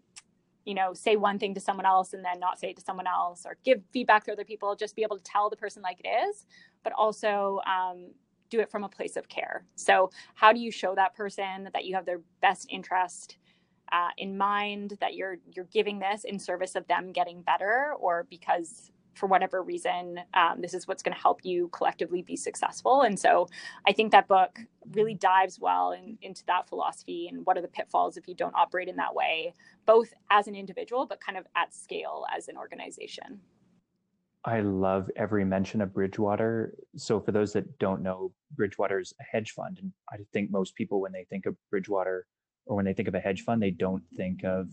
[0.65, 3.08] you know say one thing to someone else and then not say it to someone
[3.08, 4.76] else, or give feedback to other people.
[4.76, 6.45] Just be able to tell the person like it is,
[6.84, 8.12] but also um,
[8.50, 9.65] do it from a place of care.
[9.76, 13.38] So how do you show that person that you have their best interest?
[13.93, 18.28] Uh, in mind that you're you're giving this in service of them getting better or
[18.30, 23.02] because for whatever reason, um, this is what's going to help you collectively be successful.
[23.02, 23.47] And so
[23.88, 24.60] I think that book
[24.93, 28.56] really dives well in, into that philosophy and what are the pitfalls if you don't
[28.56, 29.54] operate in that way,
[29.86, 33.41] both as an individual, but kind of at scale as an organization.
[34.43, 36.74] I love every mention of Bridgewater.
[36.95, 39.78] So, for those that don't know, Bridgewater is a hedge fund.
[39.80, 42.26] And I think most people, when they think of Bridgewater,
[42.65, 44.67] or when they think of a hedge fund, they don't think of,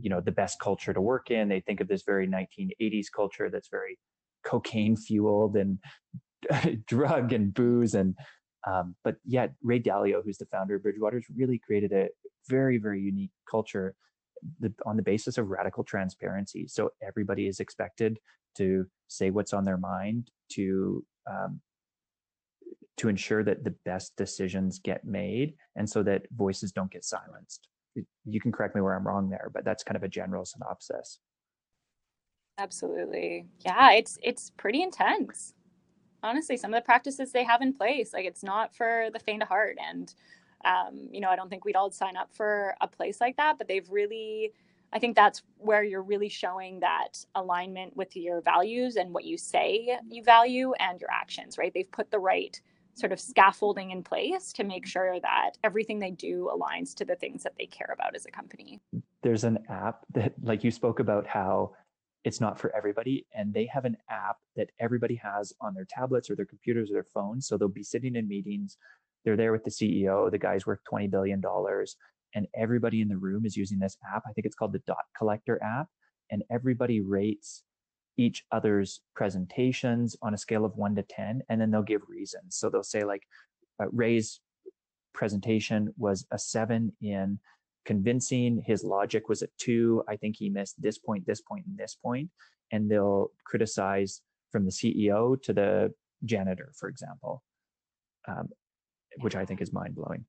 [0.00, 1.48] you know, the best culture to work in.
[1.48, 3.98] They think of this very 1980s culture that's very
[4.44, 5.78] cocaine fueled and
[6.86, 7.94] drug and booze.
[7.94, 8.14] And
[8.66, 12.08] Um, but yet Ray Dalio, who's the founder of Bridgewater, has really created a
[12.48, 13.94] very, very unique culture
[14.60, 16.66] the, on the basis of radical transparency.
[16.68, 18.18] So everybody is expected
[18.56, 21.60] to say what's on their mind, to um,
[22.96, 27.68] to ensure that the best decisions get made, and so that voices don't get silenced.
[28.24, 31.18] You can correct me where I'm wrong there, but that's kind of a general synopsis.
[32.58, 33.92] Absolutely, yeah.
[33.92, 35.54] It's it's pretty intense.
[36.22, 39.42] Honestly, some of the practices they have in place, like it's not for the faint
[39.42, 40.14] of heart, and
[40.64, 43.58] um, you know, I don't think we'd all sign up for a place like that,
[43.58, 44.52] but they've really,
[44.92, 49.36] I think that's where you're really showing that alignment with your values and what you
[49.36, 51.72] say you value and your actions, right?
[51.72, 52.60] They've put the right
[52.96, 57.14] sort of scaffolding in place to make sure that everything they do aligns to the
[57.14, 58.80] things that they care about as a company.
[59.22, 61.72] There's an app that, like you spoke about, how
[62.24, 63.26] it's not for everybody.
[63.34, 66.94] And they have an app that everybody has on their tablets or their computers or
[66.94, 67.46] their phones.
[67.46, 68.78] So they'll be sitting in meetings
[69.26, 70.30] they're there with the CEO.
[70.30, 71.42] The guy's worth $20 billion.
[72.34, 74.22] And everybody in the room is using this app.
[74.26, 75.88] I think it's called the Dot Collector app.
[76.30, 77.64] And everybody rates
[78.16, 81.42] each other's presentations on a scale of one to 10.
[81.48, 82.56] And then they'll give reasons.
[82.56, 83.22] So they'll say, like,
[83.80, 84.40] uh, Ray's
[85.12, 87.38] presentation was a seven in
[87.84, 88.62] convincing.
[88.66, 90.02] His logic was a two.
[90.08, 92.30] I think he missed this point, this point, and this point.
[92.72, 97.42] And they'll criticize from the CEO to the janitor, for example.
[98.26, 98.48] Um,
[99.20, 100.24] which I think is mind blowing.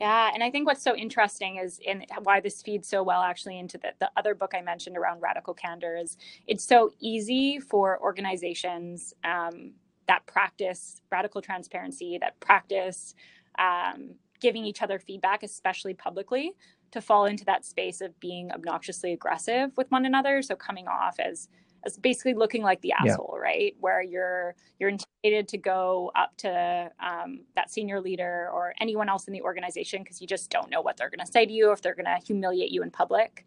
[0.00, 3.58] Yeah, and I think what's so interesting is in why this feeds so well actually
[3.58, 8.00] into the, the other book I mentioned around radical candor is it's so easy for
[8.02, 9.72] organizations um,
[10.08, 13.14] that practice radical transparency, that practice
[13.58, 16.54] um, giving each other feedback, especially publicly,
[16.90, 20.42] to fall into that space of being obnoxiously aggressive with one another.
[20.42, 21.48] So coming off as
[21.84, 23.42] as basically looking like the asshole, yeah.
[23.42, 23.76] right?
[23.80, 29.26] Where you're you're intimidated to go up to um, that senior leader or anyone else
[29.26, 31.72] in the organization because you just don't know what they're going to say to you,
[31.72, 33.46] if they're going to humiliate you in public.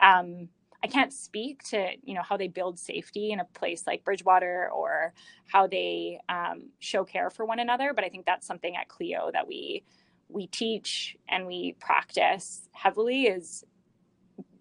[0.00, 0.48] Um,
[0.84, 4.70] I can't speak to you know how they build safety in a place like Bridgewater
[4.72, 5.14] or
[5.46, 9.30] how they um, show care for one another, but I think that's something at Clio
[9.32, 9.84] that we
[10.28, 13.64] we teach and we practice heavily is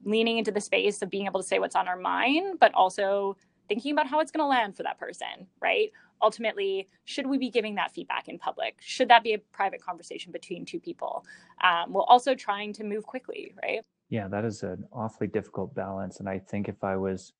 [0.04, 3.38] leaning into the space of being able to say what's on our mind, but also
[3.68, 5.92] thinking about how it's going to land for that person, right?
[6.22, 8.76] Ultimately, should we be giving that feedback in public?
[8.82, 11.26] Should that be a private conversation between two people?
[11.64, 13.82] Um, while also trying to move quickly, right?
[14.10, 16.20] Yeah, that is an awfully difficult balance.
[16.20, 17.32] And I think if I was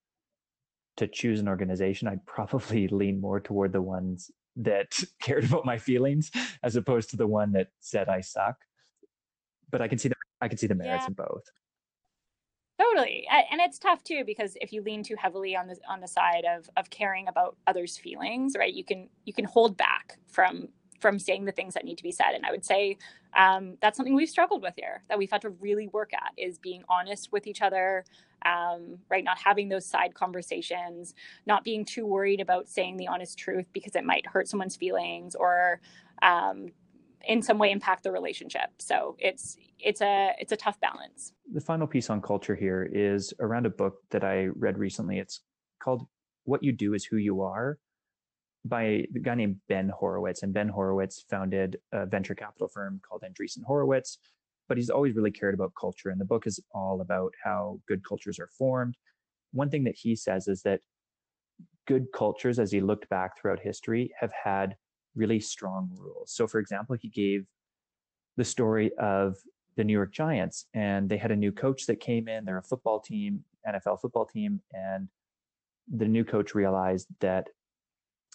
[0.98, 5.78] to choose an organization, I'd probably lean more toward the ones that cared about my
[5.78, 6.32] feelings
[6.64, 8.56] as opposed to the one that said I suck.
[9.70, 11.08] But I can see the I can see the merits yeah.
[11.08, 11.44] in both.
[12.82, 13.28] Totally.
[13.30, 16.46] And it's tough too because if you lean too heavily on the on the side
[16.46, 18.74] of of caring about others' feelings, right?
[18.74, 22.12] You can you can hold back from from saying the things that need to be
[22.12, 22.32] said.
[22.34, 22.98] And I would say
[23.36, 26.60] um, that's something we've struggled with here that we've had to really work at is
[26.60, 28.06] being honest with each other,
[28.46, 29.24] um, right?
[29.24, 31.16] Not having those side conversations,
[31.48, 35.34] not being too worried about saying the honest truth because it might hurt someone's feelings
[35.36, 35.82] or
[36.22, 36.68] um,
[37.28, 38.70] in some way impact the relationship.
[38.80, 41.34] So it's it's a it's a tough balance.
[41.52, 45.20] The final piece on culture here is around a book that I read recently.
[45.20, 45.42] It's
[45.82, 46.08] called
[46.46, 47.78] What You Do Is Who You Are
[48.64, 50.44] by a guy named Ben Horowitz.
[50.44, 54.18] And Ben Horowitz founded a venture capital firm called Andreessen Horowitz.
[54.68, 56.10] But he's always really cared about culture.
[56.10, 58.96] And the book is all about how good cultures are formed.
[59.52, 60.80] One thing that he says is that
[61.88, 64.76] good cultures, as he looked back throughout history, have had
[65.16, 66.32] really strong rules.
[66.34, 67.46] So, for example, he gave
[68.38, 69.36] the story of
[69.78, 72.46] the New York Giants, and they had a new coach that came in.
[72.46, 75.08] They're a football team, NFL football team, and
[75.94, 77.48] the new coach realized that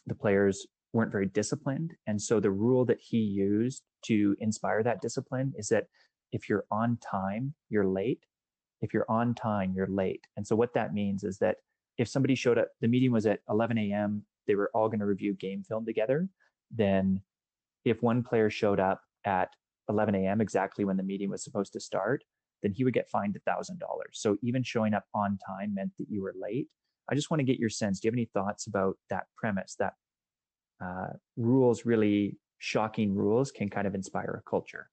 [0.07, 1.95] the players weren't very disciplined.
[2.07, 5.87] And so the rule that he used to inspire that discipline is that
[6.33, 8.25] if you're on time, you're late.
[8.81, 10.27] If you're on time, you're late.
[10.37, 11.57] And so what that means is that
[11.99, 15.07] if somebody showed up, the meeting was at 11 a.m., they were all going to
[15.07, 16.29] review game film together
[16.71, 17.23] then
[17.85, 19.51] if one player showed up at
[19.89, 20.41] 11 a.m.
[20.41, 22.25] exactly when the meeting was supposed to start,
[22.63, 23.79] then he would get fined $1,000.
[24.13, 26.69] So even showing up on time meant that you were late.
[27.11, 28.01] I just want to get your sense.
[28.01, 29.95] Do you have any thoughts about that premise that
[30.83, 34.91] uh, rules, really shocking rules, can kind of inspire a culture?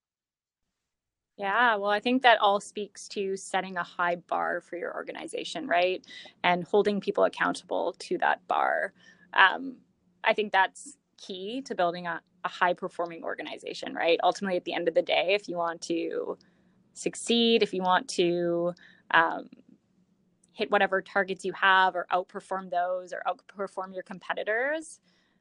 [1.37, 5.67] Yeah, well, I think that all speaks to setting a high bar for your organization,
[5.67, 6.05] right?
[6.43, 8.93] And holding people accountable to that bar.
[9.33, 9.77] Um,
[10.23, 14.19] I think that's key to building a, a high performing organization, right?
[14.23, 16.37] Ultimately, at the end of the day, if you want to
[16.93, 18.73] succeed, if you want to
[19.11, 19.49] um,
[20.51, 24.99] hit whatever targets you have or outperform those or outperform your competitors,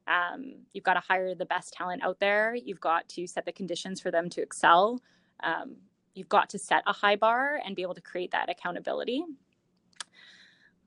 [0.08, 2.56] Um, you've got to hire the best talent out there.
[2.56, 5.00] You've got to set the conditions for them to excel.
[5.44, 5.76] Um,
[6.14, 9.22] you've got to set a high bar and be able to create that accountability.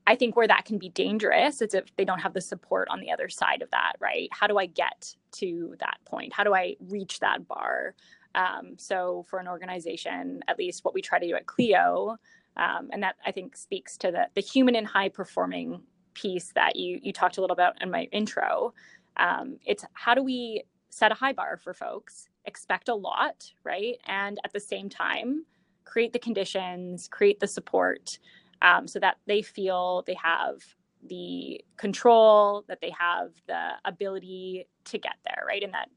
[0.06, 3.00] I think where that can be dangerous is if they don't have the support on
[3.00, 4.28] the other side of that, right?
[4.30, 6.32] How do I get to that point?
[6.32, 7.94] How do I reach that bar?
[8.34, 12.16] Um, so for an organization, at least what we try to do at Clio,
[12.56, 15.82] um, and that I think speaks to the the human and high performing
[16.14, 18.72] piece that you you talked a little about in my intro.
[19.16, 23.96] Um, it's how do we set a high bar for folks, expect a lot, right,
[24.06, 25.44] and at the same time
[25.86, 28.18] create the conditions, create the support
[28.62, 30.62] um, so that they feel they have
[31.08, 35.62] the control, that they have the ability to get there, right?
[35.62, 35.88] And that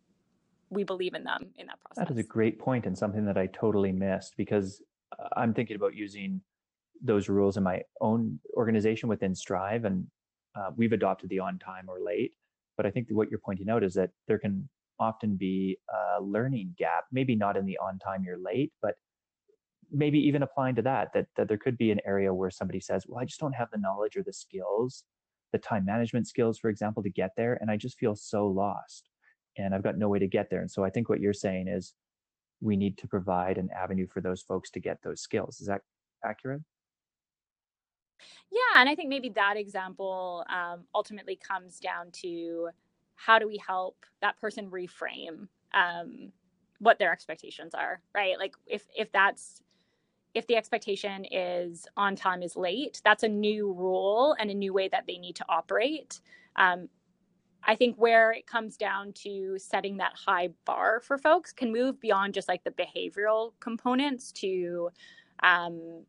[0.70, 2.08] we believe in them in that process.
[2.08, 4.82] That is a great point and something that I totally missed because
[5.18, 6.42] uh, I'm thinking about using
[7.02, 10.06] those rules in my own organization within Strive, and
[10.56, 12.34] uh, we've adopted the on time or late.
[12.78, 14.68] But I think what you're pointing out is that there can
[15.00, 15.78] often be
[16.18, 18.96] a learning gap, maybe not in the on time you're late, but
[19.92, 23.06] maybe even applying to that, that that there could be an area where somebody says,
[23.08, 25.04] "Well, I just don't have the knowledge or the skills,
[25.52, 29.10] the time management skills, for example, to get there, and I just feel so lost,
[29.58, 31.68] and I've got no way to get there." And so I think what you're saying
[31.68, 31.94] is
[32.62, 35.62] we need to provide an avenue for those folks to get those skills.
[35.62, 35.82] Is that
[36.26, 36.62] accurate?
[38.52, 42.70] Yeah, and I think maybe that example um, ultimately comes down to
[43.16, 46.32] how do we help that person reframe um,
[46.80, 48.40] what their expectations are, right?
[48.40, 49.62] Like if if that's
[50.34, 54.74] if the expectation is on time is late, that's a new rule and a new
[54.74, 56.22] way that they need to operate.
[56.56, 56.90] Um,
[57.64, 62.00] I think where it comes down to setting that high bar for folks can move
[62.00, 64.92] beyond just like the behavioral components to
[65.44, 66.04] um,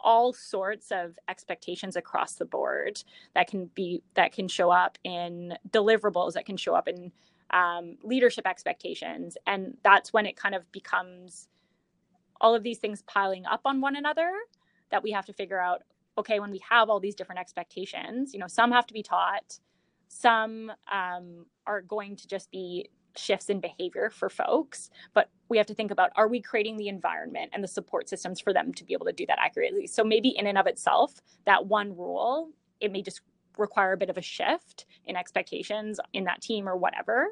[0.00, 3.02] all sorts of expectations across the board
[3.34, 7.12] that can be that can show up in deliverables that can show up in
[7.50, 11.48] um, leadership expectations and that's when it kind of becomes
[12.42, 14.30] all of these things piling up on one another
[14.90, 15.82] that we have to figure out
[16.18, 19.58] okay when we have all these different expectations you know some have to be taught
[20.08, 25.66] some um, are going to just be shifts in behavior for folks but we have
[25.66, 28.84] to think about are we creating the environment and the support systems for them to
[28.84, 29.86] be able to do that accurately?
[29.86, 32.50] So maybe in and of itself that one rule
[32.80, 33.20] it may just
[33.58, 37.28] require a bit of a shift in expectations in that team or whatever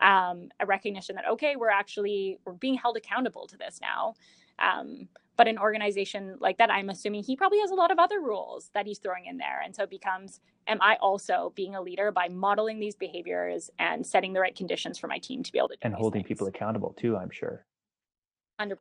[0.00, 4.14] um, a recognition that okay we're actually we're being held accountable to this now
[4.58, 8.20] um, but an organization like that, I'm assuming he probably has a lot of other
[8.20, 9.60] rules that he's throwing in there.
[9.64, 14.06] And so it becomes, am I also being a leader by modeling these behaviors and
[14.06, 16.28] setting the right conditions for my team to be able to and holding things.
[16.28, 17.66] people accountable too, I'm sure.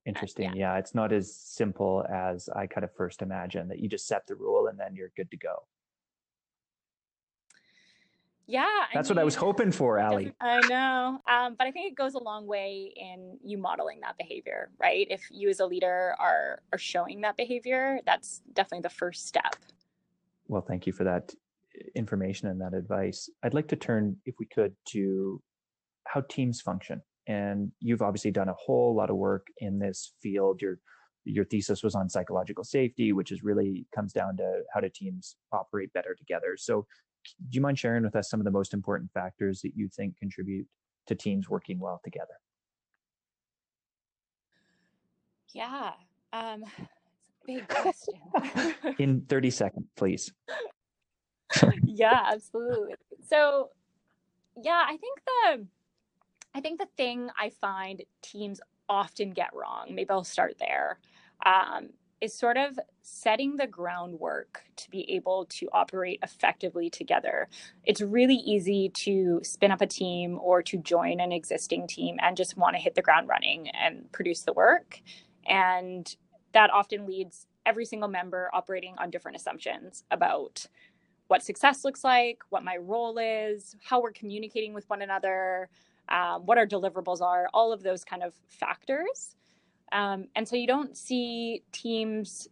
[0.05, 0.51] Interesting.
[0.55, 0.73] Yeah.
[0.73, 0.77] yeah.
[0.77, 4.35] It's not as simple as I kind of first imagined that you just set the
[4.35, 5.63] rule and then you're good to go.
[8.47, 8.65] Yeah.
[8.93, 10.31] That's I mean, what I was hoping for, Ali.
[10.39, 11.19] I know.
[11.27, 15.07] Um, but I think it goes a long way in you modeling that behavior, right?
[15.09, 19.55] If you as a leader are are showing that behavior, that's definitely the first step.
[20.47, 21.33] Well, thank you for that
[21.95, 23.29] information and that advice.
[23.43, 25.41] I'd like to turn, if we could, to
[26.05, 27.01] how teams function.
[27.27, 30.61] And you've obviously done a whole lot of work in this field.
[30.61, 30.79] Your
[31.27, 35.37] your thesis was on psychological safety, which is really comes down to how do teams
[35.51, 36.55] operate better together.
[36.55, 36.85] So
[37.49, 40.17] do you mind sharing with us some of the most important factors that you think
[40.17, 40.67] contribute
[41.07, 42.33] to teams working well together?
[45.53, 45.91] Yeah,
[46.33, 46.63] um,
[47.45, 48.15] big question.
[48.99, 50.31] In 30 seconds, please.
[51.85, 52.95] yeah, absolutely.
[53.27, 53.69] So,
[54.61, 55.67] yeah, I think the
[56.53, 60.99] I think the thing I find teams often get wrong, maybe I'll start there,
[61.45, 61.89] um,
[62.21, 67.47] is sort of setting the groundwork to be able to operate effectively together.
[67.83, 72.37] It's really easy to spin up a team or to join an existing team and
[72.37, 75.01] just want to hit the ground running and produce the work.
[75.45, 76.15] And
[76.53, 80.65] that often leads every single member operating on different assumptions about
[81.27, 85.69] what success looks like, what my role is, how we're communicating with one another,
[86.09, 89.35] um, what our deliverables are, all of those kind of factors.
[89.91, 92.47] Um, and so you don't see teams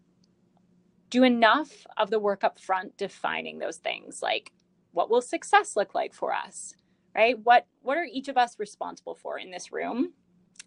[1.10, 4.52] do enough of the work up front defining those things like
[4.93, 6.76] what will success look like for us
[7.15, 7.38] right?
[7.43, 10.13] What what are each of us responsible for in this room?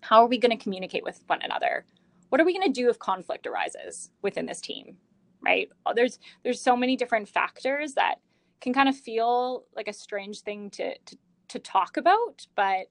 [0.03, 1.85] How are we going to communicate with one another?
[2.29, 4.97] What are we going to do if conflict arises within this team
[5.45, 5.69] right?
[5.95, 8.17] There's there's so many different factors that
[8.61, 12.87] can kind of feel like a strange thing to to, to talk about but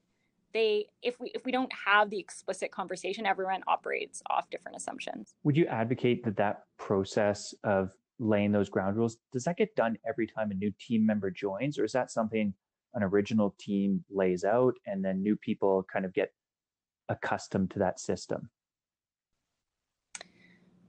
[0.56, 5.34] they if we if we don't have the explicit conversation everyone operates off different assumptions
[5.44, 9.96] would you advocate that that process of laying those ground rules does that get done
[10.08, 12.54] every time a new team member joins or is that something
[12.94, 16.32] an original team lays out and then new people kind of get
[17.08, 18.50] accustomed to that system?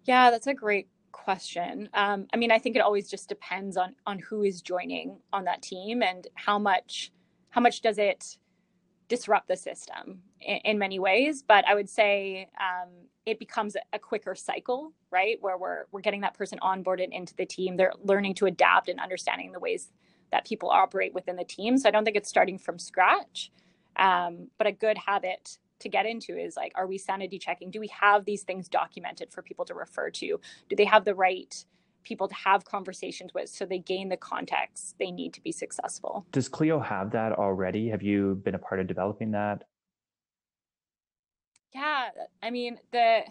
[0.06, 1.90] Yeah, that's a great question.
[1.94, 5.44] Um, I mean, I think it always just depends on on who is joining on
[5.46, 7.12] that team and how much
[7.50, 8.38] how much does it
[9.10, 11.44] disrupt the system in, in many ways.
[11.48, 12.90] But I would say um,
[13.26, 15.38] it becomes a quicker cycle, right?
[15.42, 17.78] Where we're we're getting that person onboarded into the team.
[17.78, 19.92] They're learning to adapt and understanding the ways
[20.32, 21.78] that people operate within the team.
[21.78, 23.52] So I don't think it's starting from scratch.
[23.96, 27.72] Um, but a good habit to get into is like, are we sanity checking?
[27.72, 30.40] Do we have these things documented for people to refer to?
[30.70, 31.64] Do they have the right
[32.08, 36.26] people to have conversations with so they gain the context they need to be successful?
[36.32, 37.90] Does Clio have that already?
[37.90, 39.64] Have you been a part of developing that?
[41.74, 42.10] Yeah,
[42.42, 43.22] I mean, the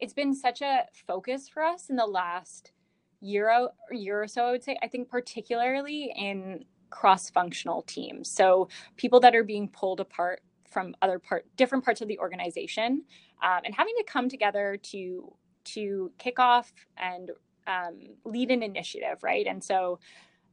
[0.00, 2.72] it's been such a focus for us in the last
[3.20, 4.76] year or year or so, I would say.
[4.82, 8.30] I think particularly in cross-functional teams.
[8.30, 13.02] So people that are being pulled apart from other part different parts of the organization
[13.42, 15.32] um, and having to come together to
[15.64, 17.30] to kick off and
[17.66, 19.98] um, lead an initiative right and so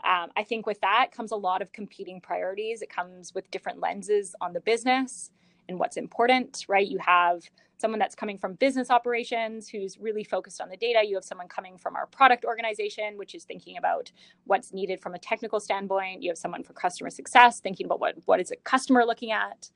[0.06, 3.80] um, i think with that comes a lot of competing priorities it comes with different
[3.80, 5.32] lenses on the business
[5.70, 7.44] and what's important right you have
[7.78, 11.02] someone that's coming from business operations who's really focused on the data.
[11.06, 14.12] You have someone coming from our product organization, which is thinking about
[14.46, 16.24] what's needed from a technical standpoint.
[16.24, 19.70] You have someone for customer success, thinking about what, what is a customer looking at.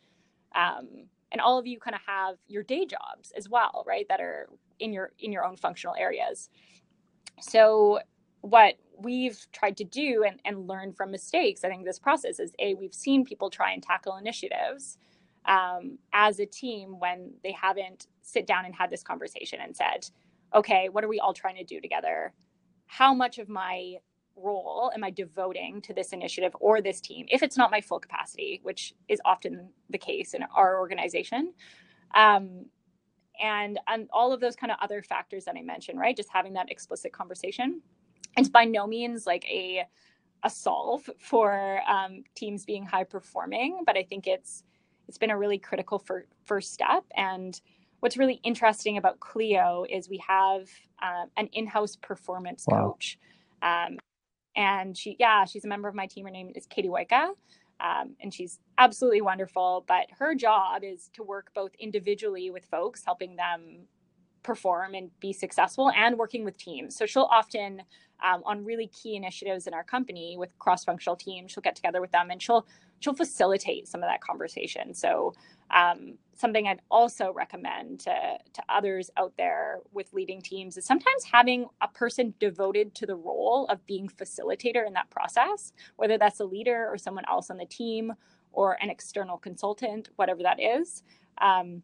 [0.56, 4.06] Um, and all of you kind of have your day jobs as well, right?
[4.10, 4.48] That are
[4.80, 6.50] in your in your own functional areas.
[7.40, 8.00] So
[8.42, 12.54] what we've tried to do and, and learn from mistakes, I think this process is
[12.60, 14.98] a we've seen people try and tackle initiatives
[15.46, 20.10] um, as a team when they haven't sit down and had this conversation and said,
[20.54, 22.34] okay, what are we all trying to do together?
[22.86, 23.96] How much of my
[24.36, 28.00] role am I devoting to this initiative or this team if it's not my full
[28.00, 31.54] capacity, which is often the case in our organization?
[32.16, 32.66] Um,
[33.42, 36.16] and, and all of those kind of other factors that I mentioned, right?
[36.16, 37.82] Just having that explicit conversation.
[38.38, 39.84] It's by no means like a
[40.44, 44.64] a solve for um, teams being high performing, but I think it's
[45.08, 47.04] it's been a really critical for, first step.
[47.16, 47.60] And
[48.02, 50.70] what's really interesting about Clio is we have
[51.02, 52.92] um, an in-house performance wow.
[52.92, 53.18] coach.
[53.62, 53.98] Um,
[54.56, 56.26] and she, yeah, she's a member of my team.
[56.26, 57.30] Her name is Katie Waika.
[57.80, 59.86] Um, and she's absolutely wonderful.
[59.88, 63.88] But her job is to work both individually with folks, helping them
[64.48, 66.96] perform and be successful, and working with teams.
[66.98, 67.84] So she'll often,
[68.28, 72.12] um, on really key initiatives in our company with cross-functional teams, she'll get together with
[72.12, 72.66] them and she'll
[73.00, 74.94] she'll facilitate some of that conversation.
[74.94, 75.34] So
[75.70, 76.00] um,
[76.34, 78.16] something I'd also recommend to,
[78.54, 83.16] to others out there with leading teams is sometimes having a person devoted to the
[83.16, 87.58] role of being facilitator in that process, whether that's a leader or someone else on
[87.58, 88.14] the team
[88.52, 91.04] or an external consultant, whatever that is.
[91.50, 91.84] Um,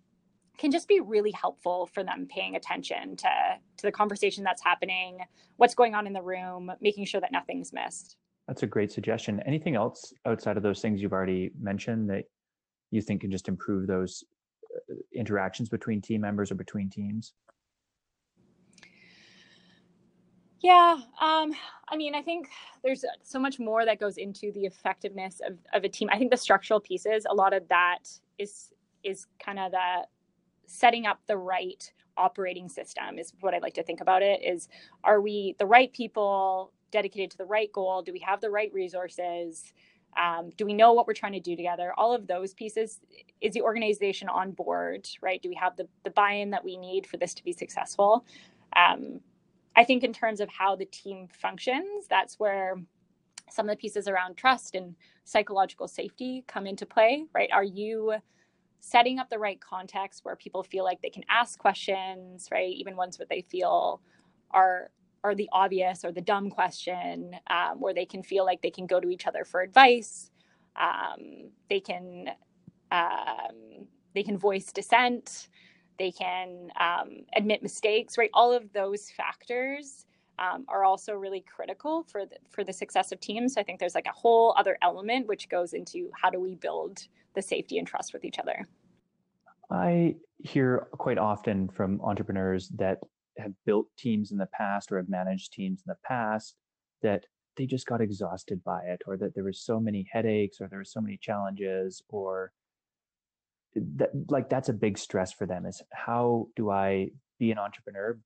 [0.57, 3.29] can just be really helpful for them paying attention to,
[3.77, 5.19] to the conversation that's happening,
[5.57, 8.17] what's going on in the room, making sure that nothing's missed.
[8.47, 9.41] That's a great suggestion.
[9.45, 12.25] Anything else outside of those things you've already mentioned that
[12.91, 14.23] you think can just improve those
[14.75, 17.33] uh, interactions between team members or between teams?
[20.59, 21.53] Yeah, um,
[21.89, 22.47] I mean, I think
[22.83, 26.09] there's so much more that goes into the effectiveness of, of a team.
[26.09, 27.99] I think the structural pieces, a lot of that
[28.37, 28.69] is
[29.03, 30.03] is kind of the
[30.65, 34.41] setting up the right operating system is what I like to think about it.
[34.43, 34.67] Is
[35.03, 38.01] are we the right people dedicated to the right goal?
[38.01, 39.73] Do we have the right resources?
[40.21, 41.91] Um, do we know what we're trying to do together?
[41.97, 42.99] All of those pieces.
[43.41, 45.41] Is the organization on board, right?
[45.41, 48.25] Do we have the, the buy in that we need for this to be successful?
[48.75, 49.21] Um,
[49.75, 52.75] I think, in terms of how the team functions, that's where
[53.49, 57.49] some of the pieces around trust and psychological safety come into play, right?
[57.51, 58.15] Are you
[58.83, 62.69] setting up the right context where people feel like they can ask questions, right?
[62.75, 64.01] Even ones that they feel
[64.51, 64.91] are
[65.23, 68.85] are the obvious or the dumb question, um, where they can feel like they can
[68.85, 70.29] go to each other for advice.
[70.75, 72.31] Um, they can
[72.91, 75.47] um, they can voice dissent.
[75.97, 78.17] They can um, admit mistakes.
[78.17, 80.05] Right, all of those factors
[80.39, 83.53] um, are also really critical for the, for the success of teams.
[83.53, 86.55] So I think there's like a whole other element which goes into how do we
[86.55, 88.67] build the safety and trust with each other.
[89.71, 92.99] I hear quite often from entrepreneurs that
[93.37, 96.55] have built teams in the past or have managed teams in the past
[97.01, 97.25] that
[97.57, 100.79] they just got exhausted by it or that there was so many headaches or there
[100.79, 102.51] were so many challenges or
[103.75, 107.09] that like that's a big stress for them is how do i
[107.39, 108.17] be an entrepreneur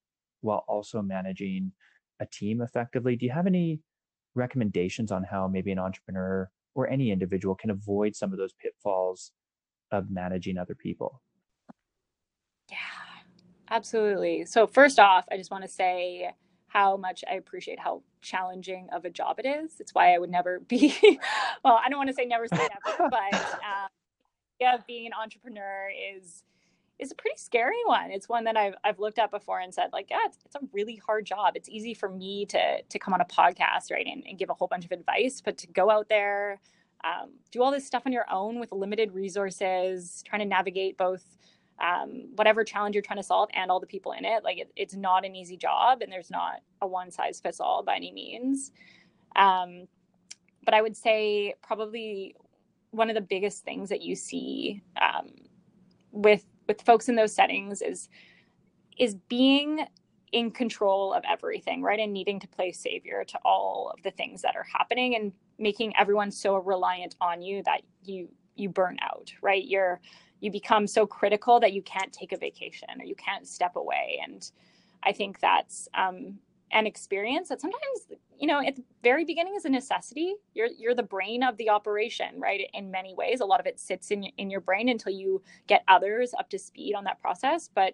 [0.41, 1.71] while also managing
[2.19, 3.79] a team effectively do you have any
[4.35, 9.31] recommendations on how maybe an entrepreneur or any individual can avoid some of those pitfalls
[9.91, 11.21] of managing other people?
[12.69, 12.77] Yeah,
[13.69, 14.45] absolutely.
[14.45, 16.29] So, first off, I just want to say
[16.67, 19.79] how much I appreciate how challenging of a job it is.
[19.79, 20.95] It's why I would never be,
[21.63, 23.89] well, I don't want to say never say never, but um,
[24.59, 26.43] yeah, being an entrepreneur is
[26.99, 28.11] is a pretty scary one.
[28.11, 30.59] It's one that I've I've looked at before and said like, yeah, it's, it's a
[30.73, 31.55] really hard job.
[31.55, 34.53] It's easy for me to to come on a podcast, right, and, and give a
[34.53, 36.59] whole bunch of advice, but to go out there,
[37.03, 41.37] um, do all this stuff on your own with limited resources, trying to navigate both
[41.79, 44.71] um, whatever challenge you're trying to solve and all the people in it, like it,
[44.75, 48.11] it's not an easy job, and there's not a one size fits all by any
[48.11, 48.71] means.
[49.35, 49.87] Um,
[50.65, 52.35] but I would say probably
[52.91, 55.29] one of the biggest things that you see um,
[56.11, 58.09] with with folks in those settings is
[58.97, 59.85] is being
[60.33, 64.41] in control of everything right and needing to play savior to all of the things
[64.41, 69.31] that are happening and making everyone so reliant on you that you you burn out
[69.41, 69.65] right?
[69.65, 69.99] You're
[70.39, 74.19] you become so critical that you can't take a vacation or you can't step away.
[74.23, 74.49] And
[75.03, 76.39] i think that's um,
[76.71, 78.07] an experience that sometimes
[78.37, 80.35] you know at the very beginning is a necessity.
[80.53, 82.61] You're you're the brain of the operation right?
[82.73, 85.83] In many ways a lot of it sits in in your brain until you get
[85.87, 87.69] others up to speed on that process.
[87.73, 87.93] But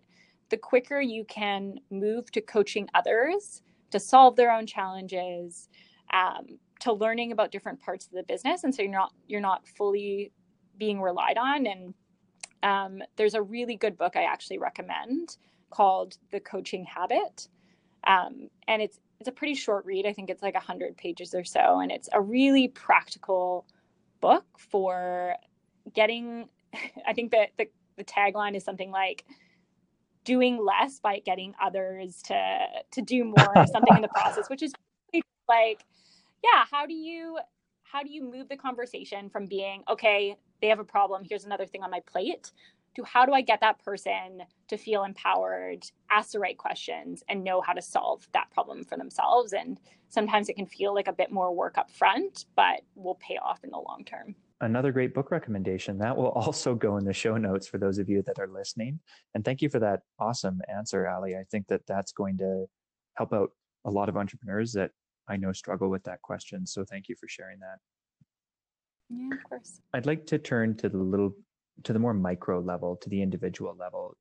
[0.50, 3.62] the quicker you can move to coaching others
[3.92, 5.70] to solve their own challenges
[6.14, 9.68] um, to learning about different parts of the business and so you're not you're not
[9.68, 10.32] fully
[10.78, 11.68] being relied on.
[11.68, 11.94] And
[12.64, 15.38] um, there's a really good book i actually recommend
[15.70, 17.50] called the coaching habit
[18.06, 20.06] um, and it's it's a pretty short read.
[20.06, 21.80] I think it's like 100 pages or so.
[21.80, 23.66] And it's a really practical
[24.20, 25.36] book for
[25.94, 26.50] getting,
[27.08, 29.24] I think that the, the tagline is something like,
[30.26, 32.60] doing less by getting others to
[32.92, 34.72] to do more or something in the process which is
[35.50, 35.84] like
[36.42, 37.38] yeah how do you
[37.84, 41.66] how do you move the conversation from being okay they have a problem here's another
[41.66, 42.54] thing on my plate
[42.96, 47.44] to how do I get that person to feel empowered, ask the right questions, and
[47.44, 49.54] know how to solve that problem for themselves.
[49.54, 49.80] And
[50.10, 53.64] sometimes it can feel like a bit more work up front, but will pay off
[53.64, 54.36] in the long term.
[54.62, 58.10] Another great book recommendation that will also go in the show notes for those of
[58.10, 59.00] you that are listening.
[59.34, 61.36] And thank you for that awesome answer, Ali.
[61.36, 62.66] I think that that's going to
[63.16, 63.52] help out
[63.86, 64.92] a lot of entrepreneurs that
[65.28, 66.66] I know struggle with that question.
[66.66, 67.80] So thank you for sharing that.
[69.10, 69.82] Yeah, of course.
[69.94, 71.36] I'd like to turn to the little
[71.84, 74.16] to the more micro level, to the individual level.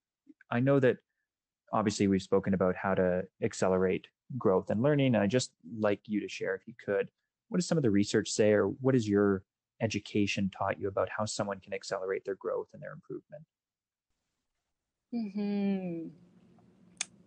[0.51, 0.97] I know that
[1.73, 4.07] obviously we've spoken about how to accelerate
[4.39, 5.15] growth and learning.
[5.15, 7.09] And I just like you to share, if you could,
[7.49, 9.43] what does some of the research say, or what has your
[9.81, 13.43] education taught you about how someone can accelerate their growth and their improvement?
[15.13, 16.09] Hmm.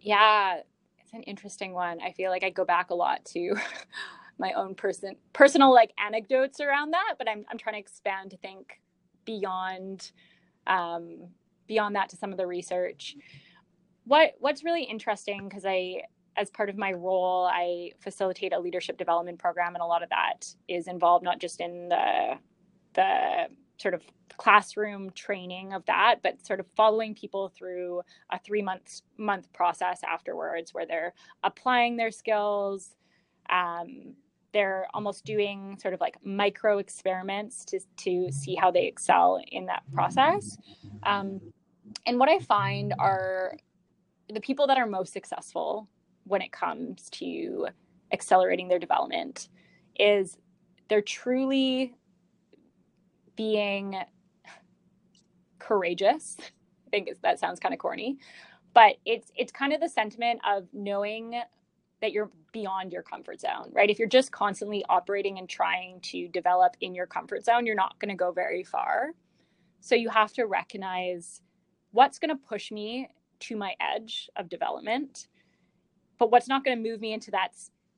[0.01, 0.61] Yeah,
[0.99, 2.01] it's an interesting one.
[2.01, 3.55] I feel like I go back a lot to
[4.39, 8.37] my own person personal like anecdotes around that, but I'm I'm trying to expand to
[8.37, 8.81] think
[9.25, 10.11] beyond
[10.67, 11.29] um,
[11.67, 13.15] beyond that to some of the research.
[14.05, 16.03] What what's really interesting because I
[16.37, 20.09] as part of my role I facilitate a leadership development program and a lot of
[20.09, 22.33] that is involved not just in the
[22.93, 23.47] the
[23.77, 24.03] sort of
[24.37, 28.01] classroom training of that but sort of following people through
[28.31, 31.13] a 3 month month process afterwards where they're
[31.43, 32.95] applying their skills
[33.49, 34.15] um,
[34.55, 39.65] they're almost doing sort of like micro experiments to, to see how they excel in
[39.65, 40.57] that process.
[41.03, 41.41] Um,
[42.05, 43.57] and what I find are
[44.33, 45.89] the people that are most successful
[46.23, 47.67] when it comes to
[48.13, 49.49] accelerating their development
[49.99, 50.37] is
[50.87, 51.93] they're truly
[53.35, 53.97] being
[55.59, 56.37] courageous.
[56.39, 58.19] I think that sounds kind of corny,
[58.73, 61.41] but it's it's kind of the sentiment of knowing
[62.01, 63.89] that you're beyond your comfort zone, right?
[63.89, 67.99] If you're just constantly operating and trying to develop in your comfort zone, you're not
[67.99, 69.11] going to go very far.
[69.79, 71.41] So you have to recognize
[71.91, 73.09] what's going to push me
[73.41, 75.27] to my edge of development,
[76.19, 77.53] but what's not going to move me into that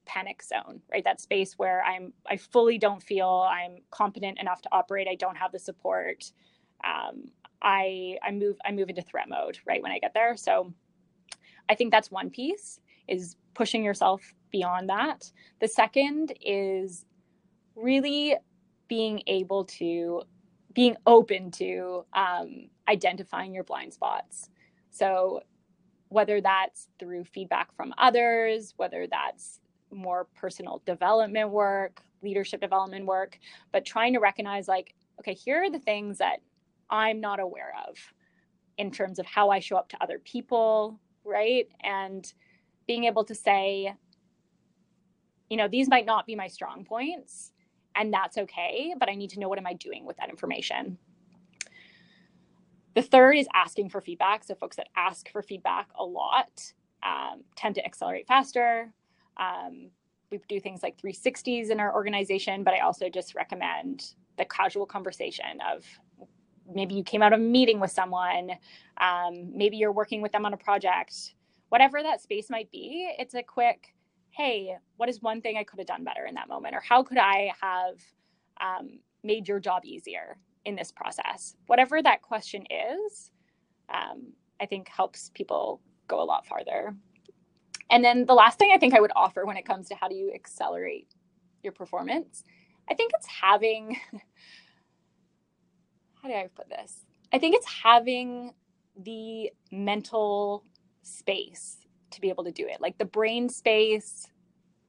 [0.06, 1.04] panic zone, right?
[1.04, 5.08] That space where I'm I fully don't feel I'm competent enough to operate.
[5.10, 6.32] I don't have the support.
[6.84, 7.26] Um,
[7.62, 10.38] I I move I move into threat mode right when I get there.
[10.38, 10.74] So
[11.70, 15.32] I think that's one piece is pushing yourself beyond that.
[15.60, 17.06] The second is
[17.76, 18.36] really
[18.88, 20.22] being able to
[20.74, 24.50] being open to um, identifying your blind spots.
[24.92, 25.42] So
[26.10, 29.60] whether that's through feedback from others, whether that's
[29.92, 33.40] more personal development work, leadership development work,
[33.72, 36.40] but trying to recognize like, okay, here are the things that
[36.90, 37.98] I'm not aware of
[38.78, 41.68] in terms of how I show up to other people, right?
[41.84, 42.32] And
[42.88, 43.94] being able to say,
[45.50, 47.52] you know, these might not be my strong points.
[47.96, 50.98] and that's okay, but I need to know what am I doing with that information.
[52.94, 54.44] The third is asking for feedback.
[54.44, 56.74] So folks that ask for feedback a lot
[57.04, 58.92] um, tend to accelerate faster.
[59.38, 59.90] Um,
[60.32, 64.86] we do things like 360s in our organization, but I also just recommend the casual
[64.86, 65.86] conversation of
[66.72, 68.52] maybe you came out of a meeting with someone,
[69.00, 71.34] um, maybe you're working with them on a project,
[71.70, 73.14] whatever that space might be.
[73.18, 73.94] It's a quick,
[74.32, 76.76] hey, what is one thing I could have done better in that moment?
[76.76, 78.02] Or how could I have
[78.62, 81.56] um, made your job easier in this process?
[81.68, 82.64] Whatever that question
[83.06, 83.32] is,
[83.94, 86.96] um, I think helps people go a lot farther.
[87.90, 90.08] And then the last thing I think I would offer when it comes to how
[90.08, 91.08] do you accelerate
[91.64, 92.44] your performance,
[92.90, 93.98] I think it's having,
[96.22, 97.06] how do I put this?
[97.32, 98.54] I think it's having
[98.98, 100.64] the mental
[101.08, 101.78] space
[102.12, 104.28] to be able to do it, like the brain space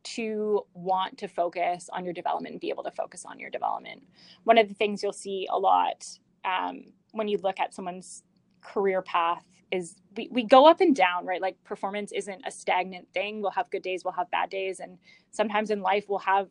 [0.04, 4.02] to want to focus on your development and be able to focus on your development.
[4.44, 6.06] One of the things you'll see a lot
[6.44, 8.22] um, when you look at someone's
[8.60, 11.42] career path is we, we go up and down, right?
[11.42, 13.42] Like performance isn't a stagnant thing.
[13.42, 14.80] We'll have good days, we'll have bad days.
[14.80, 14.98] And
[15.30, 16.48] sometimes in life, we'll have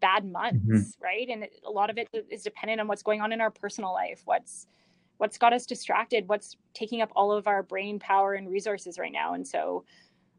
[0.00, 1.04] bad months, mm-hmm.
[1.04, 1.28] right?
[1.28, 3.92] And it, a lot of it is dependent on what's going on in our personal
[3.92, 4.66] life, what's
[5.18, 9.12] what's got us distracted, what's taking up all of our brain power and resources right
[9.12, 9.34] now.
[9.34, 9.84] And so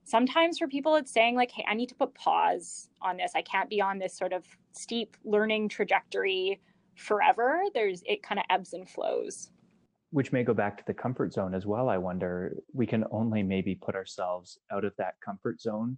[0.10, 3.34] sometimes for people it's saying like hey i need to put pause on this.
[3.36, 6.60] I can't be on this sort of steep learning trajectory
[6.96, 7.62] forever.
[7.74, 9.52] There's it kind of ebbs and flows.
[10.12, 12.56] Which may go back to the comfort zone as well i wonder.
[12.74, 15.98] We can only maybe put ourselves out of that comfort zone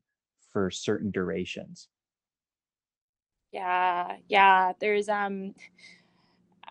[0.51, 1.87] for certain durations.
[3.53, 4.73] Yeah yeah.
[4.79, 5.53] There's um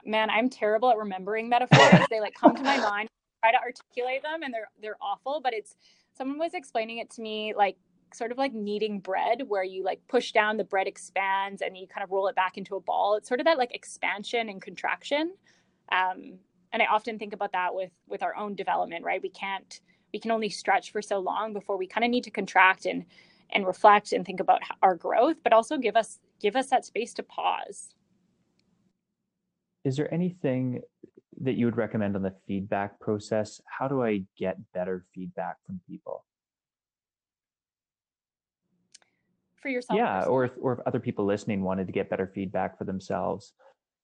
[0.04, 2.06] man i'm terrible at remembering metaphors.
[2.10, 3.08] They like come to my mind
[3.42, 5.76] try to articulate them and they're they're awful but it's
[6.16, 7.76] someone was explaining it to me like
[8.14, 11.86] sort of like kneading bread where you like push down the bread expands and you
[11.86, 13.14] kind of roll it back into a ball.
[13.14, 15.34] It's sort of that like expansion and contraction.
[15.92, 16.38] Um,
[16.72, 19.22] and i often think about that with with our own development right?
[19.22, 19.80] We can't
[20.12, 23.04] we can only stretch for so long before we kind of need to contract and
[23.52, 27.12] and reflect and think about our growth but also give us give us that space
[27.14, 27.94] to pause
[29.84, 30.80] is there anything
[31.40, 33.60] that you would recommend on the feedback process?
[33.66, 36.24] How do I get better feedback from people?
[39.62, 39.98] For yourself?
[39.98, 43.52] Yeah, or if, or if other people listening wanted to get better feedback for themselves,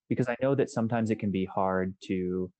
[0.09, 2.51] because I know that sometimes it can be hard to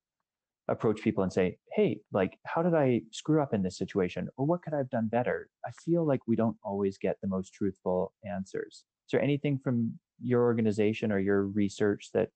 [0.68, 4.46] approach people and say, "Hey, like, how did I screw up in this situation, or
[4.46, 7.54] what could I have done better?" I feel like we don't always get the most
[7.54, 8.84] truthful answers.
[9.06, 12.32] Is there anything from your organization or your research that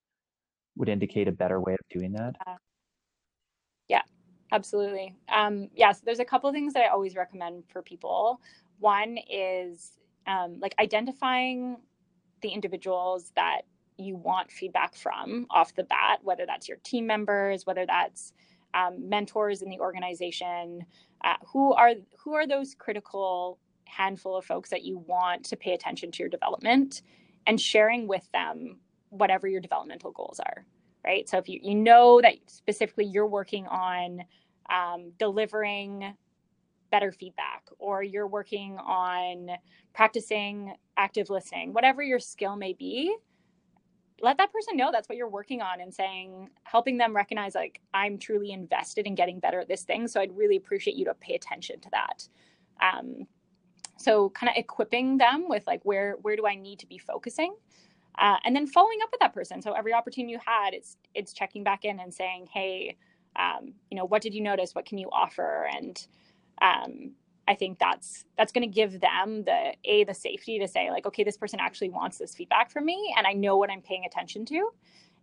[0.76, 2.36] would indicate a better way of doing that?
[2.46, 2.56] Uh,
[3.88, 4.02] yeah,
[4.52, 5.16] absolutely.
[5.30, 8.42] Um, yes, yeah, so there's a couple of things that I always recommend for people.
[8.80, 11.78] One is um, like identifying
[12.42, 13.62] the individuals that
[13.98, 18.34] you want feedback from off the bat, whether that's your team members, whether that's
[18.74, 20.86] um, mentors in the organization.
[21.24, 25.74] Uh, who are who are those critical handful of folks that you want to pay
[25.74, 27.04] attention to your development,
[27.46, 28.78] and sharing with them
[29.12, 30.66] whatever your developmental goals are,
[31.06, 31.30] right?
[31.30, 34.24] So if you, you know that specifically you're working on
[34.70, 36.16] um, delivering
[36.92, 39.50] better feedback or you're working on
[39.94, 43.16] practicing active listening, whatever your skill may be,
[44.22, 47.82] let that person know that's what you're working on and saying, helping them recognize, like,
[47.94, 50.08] I'm truly invested in getting better at this thing.
[50.08, 52.28] So I'd really appreciate you to pay attention to that.
[52.82, 53.28] Um,
[54.02, 57.54] so kind of equipping them with like where where do i need to be focusing
[58.20, 59.62] uh, and then following up with that person.
[59.62, 62.98] So every opportunity you had it's it's checking back in and saying hey
[63.38, 64.76] um, you know what did you notice?
[64.76, 65.68] What can you offer?
[65.74, 66.06] And
[66.62, 67.12] um,
[67.48, 71.06] i think that's that's going to give them the a the safety to say like
[71.06, 74.06] okay this person actually wants this feedback from me and i know what i'm paying
[74.06, 74.72] attention to.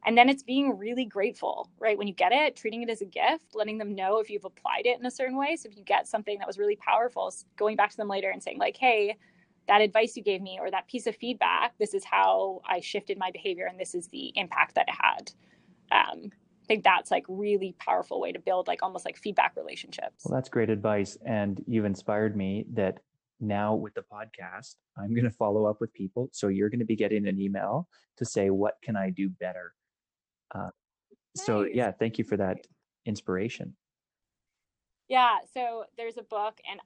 [0.07, 1.99] And then it's being really grateful right?
[1.99, 4.87] When you get it treating it as a gift letting them know if you've applied
[4.87, 5.57] it in a certain way.
[5.57, 8.43] So if you get something that was really powerful going back to them later and
[8.43, 9.17] saying like hey
[9.69, 13.19] that advice you gave me or that piece of feedback this is how i shifted
[13.19, 15.33] my behavior and this is the impact that it had.
[15.93, 16.31] Um,
[16.63, 20.25] i think that's like really powerful way to build like almost like feedback relationships.
[20.25, 22.99] Well that's great advice and you've inspired me that
[23.41, 26.29] now with the podcast i'm going to follow up with people.
[26.33, 29.75] So you're going to be getting an email to say what can i do better?
[30.55, 30.71] Uh,
[31.37, 31.47] nice.
[31.47, 32.59] so yeah thank you for that
[33.07, 33.77] inspiration.
[35.09, 36.81] Yeah so there's a book and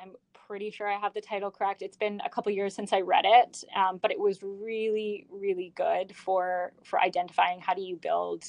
[0.00, 0.12] I'm
[0.50, 1.80] pretty sure I have the title correct.
[1.80, 5.72] It's been a couple years since I read it, um, but it was really, really
[5.76, 8.42] good for for identifying how do you build,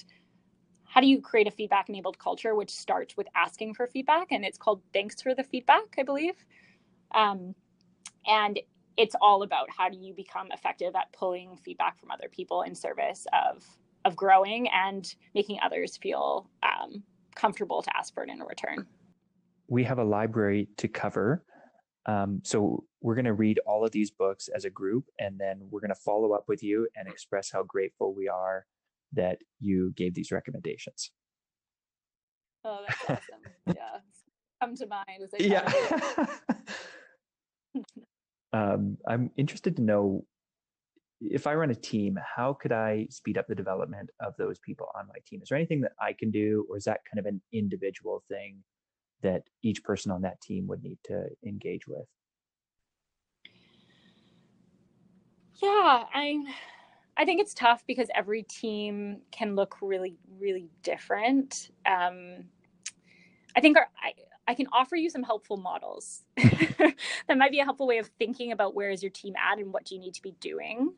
[0.83, 4.43] how do you create a feedback enabled culture, which starts with asking for feedback, and
[4.43, 6.43] it's called "Thanks for the Feedback," I believe.
[7.13, 7.53] Um,
[8.25, 8.59] and
[8.97, 12.73] it's all about how do you become effective at pulling feedback from other people in
[12.73, 13.63] service of
[14.05, 17.03] of growing and making others feel um,
[17.35, 18.87] comfortable to ask for it in return.
[19.67, 21.43] We have a library to cover.
[22.05, 25.67] Um, so we're going to read all of these books as a group, and then
[25.69, 28.65] we're going to follow up with you and express how grateful we are
[29.13, 31.11] that you gave these recommendations.
[32.63, 33.41] Oh, that's awesome.
[33.67, 33.99] yeah.
[34.61, 36.25] Come to mind yeah.
[38.53, 40.25] um, I'm interested to know
[41.21, 44.87] if I run a team, how could I speed up the development of those people
[44.95, 45.41] on my team?
[45.41, 48.63] Is there anything that I can do, or is that kind of an individual thing
[49.21, 52.05] that each person on that team would need to engage with?
[55.61, 56.43] Yeah, I
[57.17, 61.69] I think it's tough because every team can look really, really different.
[61.85, 62.45] Um,
[63.55, 64.13] I think our, I,
[64.47, 66.23] I can offer you some helpful models.
[66.37, 69.71] that might be a helpful way of thinking about where is your team at and
[69.73, 70.93] what do you need to be doing,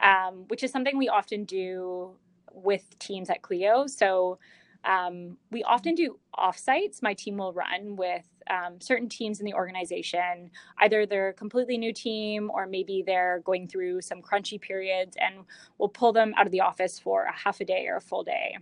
[0.00, 2.12] um, which is something we often do
[2.52, 3.86] with teams at Clio.
[3.86, 4.38] So
[4.84, 7.02] um, we often do offsites.
[7.02, 10.50] My team will run with um, certain teams in the organization.
[10.80, 15.44] Either they're a completely new team or maybe they're going through some crunchy periods, and
[15.78, 18.22] we'll pull them out of the office for a half a day or a full
[18.22, 18.56] day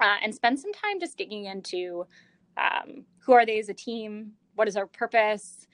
[0.00, 2.06] uh, and spend some time just digging into
[2.56, 5.66] um, who are they as a team, what is our purpose,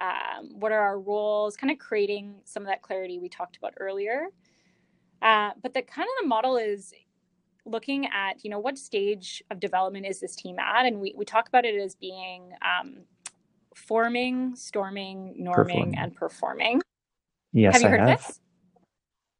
[0.00, 3.74] um, what are our roles, kind of creating some of that clarity we talked about
[3.78, 4.28] earlier.
[5.22, 6.94] Uh, but the kind of the model is
[7.66, 10.86] looking at you know what stage of development is this team at?
[10.86, 13.00] And we, we talk about it as being um,
[13.74, 15.98] forming storming norming performing.
[15.98, 16.82] and performing.
[17.52, 18.26] Yes have you heard have.
[18.26, 18.40] this?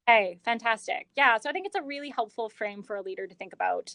[0.07, 1.09] Hey fantastic.
[1.17, 3.95] Yeah so i think it's a really helpful frame for a leader to think about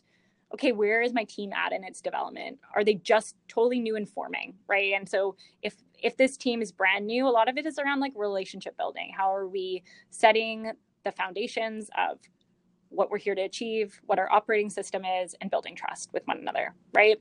[0.54, 2.60] okay where is my team at in its development?
[2.76, 4.94] Are they just totally new and forming right?
[4.94, 8.00] And so if if this team is brand new a lot of it is around
[8.00, 9.12] like relationship building.
[9.16, 10.72] How are we setting
[11.04, 12.20] the foundations of
[12.96, 16.38] what we're here to achieve, what our operating system is, and building trust with one
[16.38, 17.18] another, right?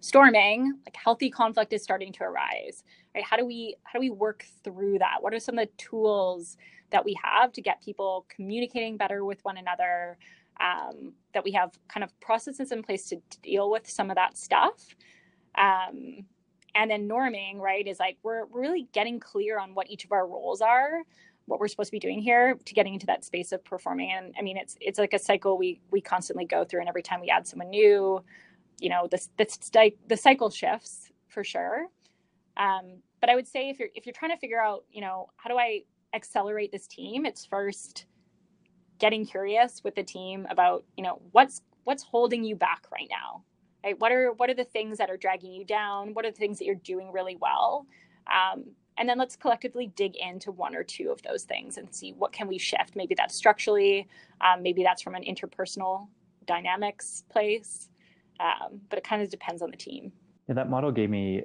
[0.00, 2.82] Storming, like healthy conflict is starting to arise,
[3.14, 3.24] right?
[3.24, 5.18] How do we how do we work through that?
[5.20, 6.56] What are some of the tools
[6.90, 10.18] that we have to get people communicating better with one another?
[10.60, 14.36] Um, that we have kind of processes in place to deal with some of that
[14.36, 14.94] stuff.
[15.56, 16.26] Um,
[16.74, 20.26] and then norming, right, is like we're really getting clear on what each of our
[20.26, 21.02] roles are
[21.46, 24.12] what we're supposed to be doing here to getting into that space of performing.
[24.12, 26.80] And i mean it's it's like a cycle we we constantly go through.
[26.80, 28.22] And every time we add someone new
[28.80, 29.56] you know this this
[30.08, 31.86] the, cycle shifts for sure.
[32.56, 35.28] Um, but i would say if you're if you're trying to figure out you know
[35.36, 35.82] how do i
[36.14, 38.04] accelerate this team it's first
[38.98, 43.42] getting curious with the team about you know what's what's holding you back right now?
[43.84, 43.98] Right?
[43.98, 46.14] What are what are the things that are dragging you down?
[46.14, 47.86] What are the things that you're doing really well?
[48.32, 48.66] Um,
[48.98, 52.32] and then let's collectively dig into one or two of those things and see what
[52.32, 52.94] can we shift.
[52.94, 54.08] Maybe that's structurally
[54.40, 56.08] um, maybe that's from an interpersonal
[56.46, 57.88] dynamics place
[58.40, 60.12] um, but it kind of depends on the team.
[60.48, 61.42] Yeah, that model gave me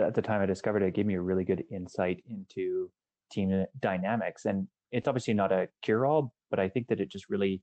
[0.00, 2.90] at the time i discovered it gave me a really good insight into
[3.32, 4.44] team dynamics.
[4.44, 7.60] And it's obviously not a cure-all but i think that it just really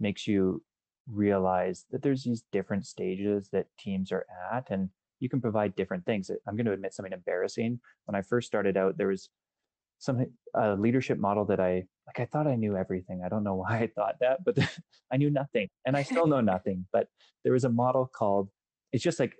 [0.00, 0.62] makes you
[1.08, 4.70] realize that there's these different stages that teams are at.
[4.70, 4.90] And
[5.22, 6.32] you can provide different things.
[6.48, 7.78] I'm going to admit something embarrassing.
[8.06, 9.30] When I first started out, there was
[10.00, 12.18] some a leadership model that I like.
[12.18, 13.22] I thought I knew everything.
[13.24, 14.58] I don't know why I thought that, but
[15.12, 16.86] I knew nothing, and I still know nothing.
[16.92, 17.06] But
[17.44, 18.48] there was a model called.
[18.92, 19.34] It's just like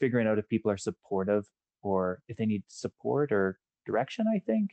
[0.00, 1.46] figuring out if people are supportive
[1.82, 4.26] or if they need support or direction.
[4.32, 4.70] I think,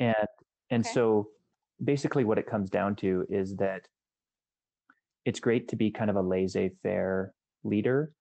[0.00, 0.14] and
[0.70, 0.94] and okay.
[0.94, 1.28] so
[1.84, 3.82] basically, what it comes down to is that
[5.26, 8.12] it's great to be kind of a laissez-faire leader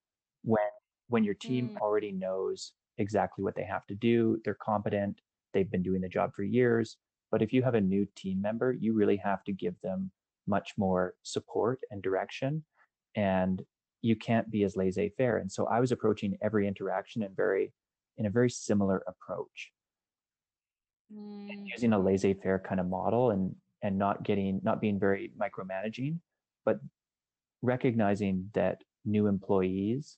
[0.44, 0.60] when
[1.08, 1.78] when your team mm.
[1.78, 5.22] already knows exactly what they have to do, they're competent,
[5.54, 6.98] they've been doing the job for years.
[7.32, 10.12] But if you have a new team member, you really have to give them
[10.48, 12.64] much more support and direction.
[13.16, 13.64] And
[14.02, 15.38] you can't be as laissez faire.
[15.38, 17.74] And so I was approaching every interaction in very
[18.18, 19.72] in a very similar approach.
[21.14, 21.66] Mm.
[21.66, 26.20] using a laissez faire kind of model and and not getting not being very micromanaging,
[26.66, 26.80] but
[27.62, 30.18] recognizing that new employees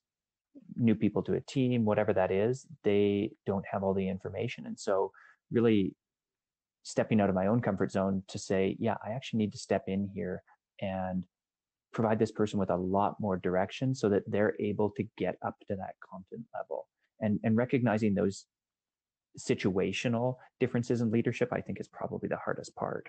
[0.75, 4.65] new people to a team, whatever that is, they don't have all the information.
[4.65, 5.11] And so,
[5.51, 5.95] really
[6.83, 9.83] stepping out of my own comfort zone to say, yeah, I actually need to step
[9.87, 10.41] in here
[10.81, 11.23] and
[11.91, 15.55] provide this person with a lot more direction so that they're able to get up
[15.67, 16.87] to that content level.
[17.21, 18.45] And, and recognizing those
[19.37, 23.07] situational differences in leadership, I think is probably the hardest part.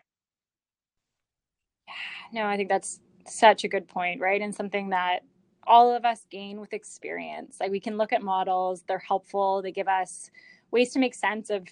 [2.33, 4.41] No, I think that's such a good point, right?
[4.41, 5.25] And something that
[5.67, 7.59] all of us gain with experience.
[7.61, 10.31] Like we can look at models, they're helpful, they give us
[10.71, 11.67] ways to make sense of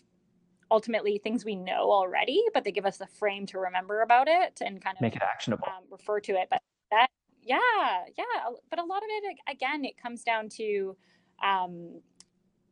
[0.70, 4.60] ultimately things we know already, but they give us the frame to remember about it
[4.60, 6.48] and kind of make it actionable, um, refer to it.
[6.50, 6.60] But
[6.90, 7.08] that,
[7.42, 7.58] yeah,
[8.16, 8.24] yeah.
[8.68, 10.96] But a lot of it, again, it comes down to
[11.42, 12.00] um,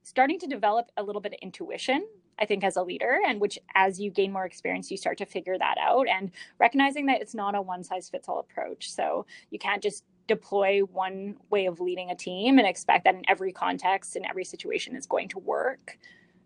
[0.03, 2.07] starting to develop a little bit of intuition
[2.39, 5.27] I think, as a leader, and which as you gain more experience, you start to
[5.27, 8.91] figure that out and recognizing that it's not a one size fits all approach.
[8.91, 13.23] So you can't just deploy one way of leading a team and expect that in
[13.29, 15.99] every context, in every situation, is going to work.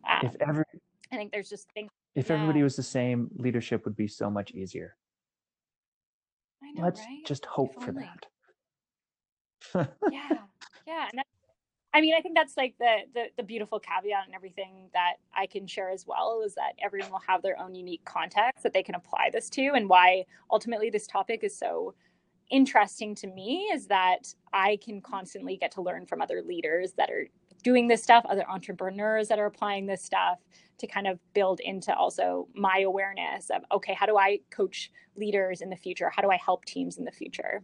[0.09, 0.65] Um, if every,
[1.13, 1.91] I think there's just things.
[2.15, 2.37] If yeah.
[2.37, 4.97] everybody was the same, leadership would be so much easier.
[6.63, 7.25] I know, Let's right?
[7.27, 8.27] just hope for that.
[10.11, 10.39] yeah,
[10.87, 11.23] yeah, and
[11.93, 15.47] I mean, I think that's like the, the, the beautiful caveat and everything that I
[15.47, 18.83] can share as well is that everyone will have their own unique context that they
[18.83, 21.95] can apply this to, and why ultimately this topic is so
[22.51, 27.11] interesting to me is that I can constantly get to learn from other leaders that
[27.11, 27.27] are
[27.63, 30.39] doing this stuff, other entrepreneurs that are applying this stuff
[30.79, 35.61] to kind of build into also my awareness of okay, how do I coach leaders
[35.61, 36.11] in the future?
[36.15, 37.63] How do I help teams in the future?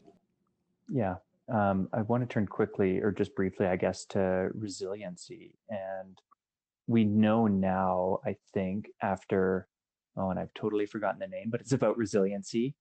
[0.88, 1.16] Yeah,
[1.52, 5.54] um, I want to turn quickly, or just briefly, I guess, to resiliency.
[5.68, 6.18] And
[6.86, 9.68] we know now, I think, after,
[10.16, 12.74] oh, and I've totally forgotten the name, but it's about resiliency.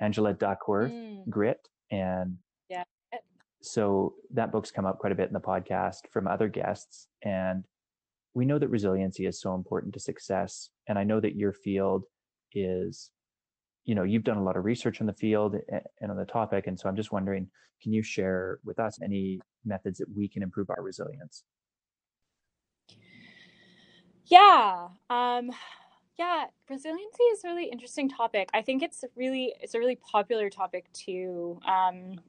[0.00, 1.28] Angela Duckworth, mm.
[1.28, 1.68] Grit.
[1.90, 2.38] And
[2.68, 2.84] yeah.
[3.60, 7.08] so that book's come up quite a bit in the podcast from other guests.
[7.22, 7.64] And
[8.34, 10.70] we know that resiliency is so important to success.
[10.88, 12.04] And I know that your field
[12.54, 13.10] is
[13.84, 15.56] you know you've done a lot of research in the field
[16.00, 17.48] and on the topic and so i'm just wondering
[17.82, 21.44] can you share with us any methods that we can improve our resilience
[24.26, 25.50] yeah um
[26.22, 30.48] yeah resiliency is a really interesting topic i think it's really it's a really popular
[30.48, 32.20] topic too um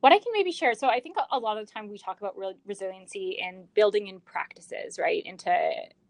[0.00, 2.20] what i can maybe share so i think a lot of the time we talk
[2.20, 5.54] about re- resiliency and building in practices right into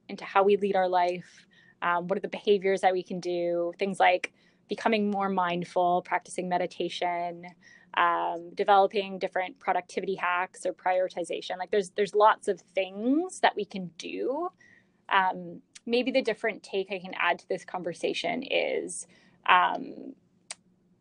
[0.08, 1.46] into how we lead our life
[1.82, 3.72] um, what are the behaviors that we can do?
[3.78, 4.32] Things like
[4.68, 7.44] becoming more mindful, practicing meditation,
[7.94, 11.58] um, developing different productivity hacks or prioritization.
[11.58, 14.48] Like there's there's lots of things that we can do.
[15.08, 19.06] Um, maybe the different take I can add to this conversation is
[19.48, 20.14] um,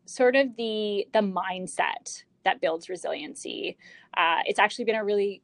[0.06, 3.78] sort of the the mindset that builds resiliency.
[4.16, 5.42] Uh, it's actually been a really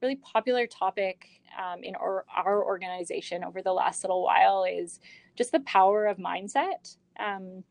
[0.00, 1.26] really popular topic
[1.58, 5.00] um, in our, our, organization over the last little while is
[5.36, 7.64] just the power of mindset um,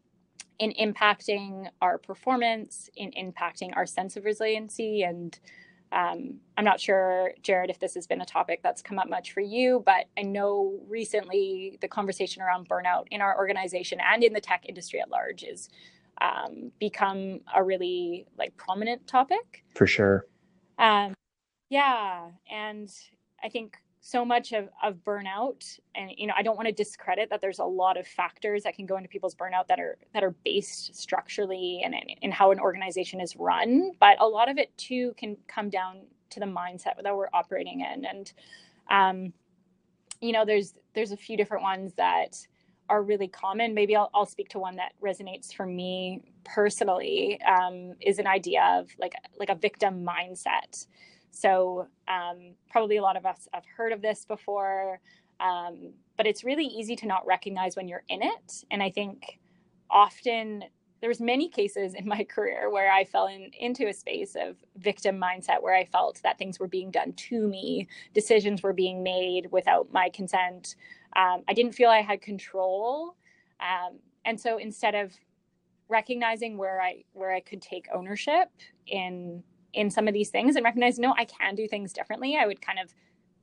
[0.59, 5.03] in impacting our performance, in impacting our sense of resiliency.
[5.03, 5.39] And
[5.91, 9.31] um, I'm not sure, Jared, if this has been a topic that's come up much
[9.31, 14.33] for you, but I know recently the conversation around burnout in our organization and in
[14.33, 15.69] the tech industry at large is
[16.19, 19.63] um, become a really like prominent topic.
[19.75, 20.25] For sure.
[20.77, 21.13] Um,
[21.69, 22.91] yeah, and
[23.43, 23.77] I think
[24.07, 25.79] so much of, of burnout.
[25.95, 28.75] And you know i don't want to discredit that there's a lot of factors that
[28.75, 32.59] can go into people's burnout that are that are based structurally and in how an
[32.59, 33.91] organization is run.
[33.99, 37.81] But a lot of it too can come down to the mindset that we're operating
[37.81, 38.05] in.
[38.05, 38.33] And
[38.89, 39.33] um,
[40.21, 42.37] you know there's there's a few different ones that
[42.89, 43.73] are really common.
[43.73, 48.63] Maybe i'll, I'll speak to one that resonates for me personally um, is an idea
[48.79, 50.87] of like like a victim mindset
[51.31, 54.99] so um, probably a lot of us have heard of this before,
[55.39, 58.63] um, but it's really easy to not recognize when you're in it.
[58.71, 59.39] And I think
[59.89, 60.63] often
[61.01, 65.19] there's many cases in my career where I fell in, into a space of victim
[65.21, 69.47] mindset where I felt that things were being done to me, decisions were being made
[69.51, 70.75] without my consent.
[71.15, 73.15] Um, I didn't feel I had control.
[73.59, 75.13] Um, and so instead of
[75.89, 78.49] recognizing where I where I could take ownership
[78.87, 79.43] in
[79.77, 82.35] in some of these things and recognize no i can do things differently.
[82.35, 82.93] I would kind of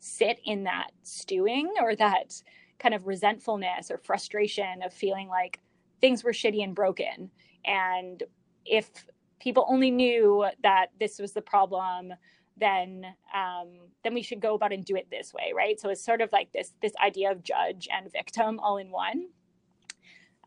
[0.00, 2.34] sit in that stewing or that
[2.78, 5.60] kind of resentfulness or frustration of feeling like
[6.00, 7.30] things were shitty and broken.
[7.64, 8.22] And
[8.66, 8.90] if
[9.40, 12.12] people only knew that this was the problem
[12.56, 13.04] then
[13.34, 13.68] um,
[14.04, 15.80] then we should go about and do it this way right?
[15.80, 19.28] So it's sort of like this this idea of judge and victim all in one.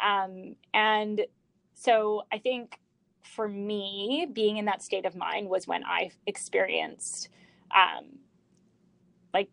[0.02, 1.22] Um, and
[1.74, 2.80] so i think
[3.28, 7.30] for me, being in that state of mind was when I experienced,
[7.76, 8.20] um,
[9.34, 9.50] like,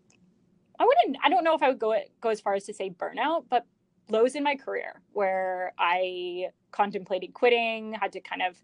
[0.78, 2.90] I wouldn't, I don't know if I would go go as far as to say
[2.90, 3.66] burnout, but
[4.10, 8.56] lows in my career where I contemplated quitting, had to kind of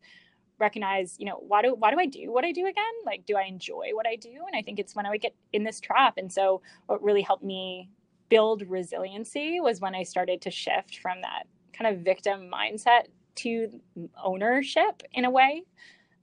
[0.58, 2.84] recognize, you know, why do why do I do what I do again?
[3.04, 4.44] Like, do I enjoy what I do?
[4.46, 6.14] And I think it's when I would get in this trap.
[6.16, 7.90] And so, what really helped me
[8.28, 13.04] build resiliency was when I started to shift from that kind of victim mindset
[13.36, 13.80] to
[14.22, 15.64] ownership in a way,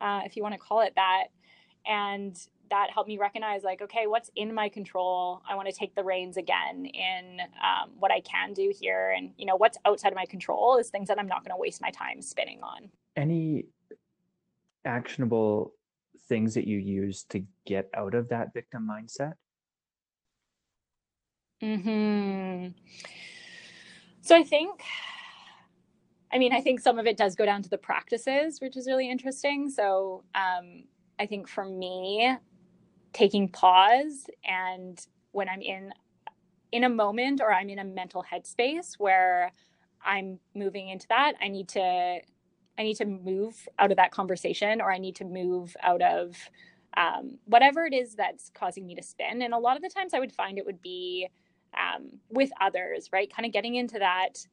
[0.02, 1.26] uh, if you want to call it that,
[1.86, 2.38] and
[2.70, 5.42] that helped me recognize like okay what's in my control?
[5.50, 9.14] I want to take the reins again in um, what i can do here.
[9.16, 11.60] And you know what's outside of my control is things that i'm not going to
[11.60, 12.90] waste my time spinning on.
[13.16, 13.66] Any
[14.84, 15.74] actionable
[16.28, 19.34] things that you use to get out of that victim mindset?
[21.62, 22.68] Hmm
[24.28, 24.82] so i think
[26.32, 28.88] I mean, I think some of it does go down to the practices, which is
[28.88, 29.70] really interesting.
[29.70, 30.84] So um,
[31.20, 32.36] I think for me,
[33.14, 35.00] taking pause and
[35.32, 35.92] when I'm in
[36.72, 39.54] in a moment or I'm in a mental headspace where
[40.06, 42.20] I'm moving into that, I need to
[42.78, 46.36] I need to move out of that conversation or I need to move out of
[46.96, 49.42] um, whatever it is that's causing me to spin.
[49.42, 51.28] And a lot of the times I would find it would be
[51.76, 53.34] um, with others, right?
[53.34, 54.46] Kind of getting into that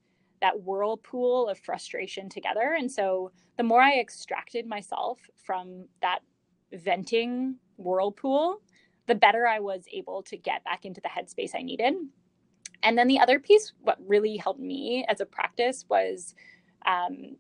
[0.45, 2.77] that whirlpool of frustration together.
[2.79, 6.19] And so the more I extracted myself from that
[6.71, 8.61] venting whirlpool,
[9.07, 11.95] the better I was able to get back into the headspace I needed.
[12.83, 16.35] And then the other piece, what really helped me as a practice was
[16.85, 17.37] um,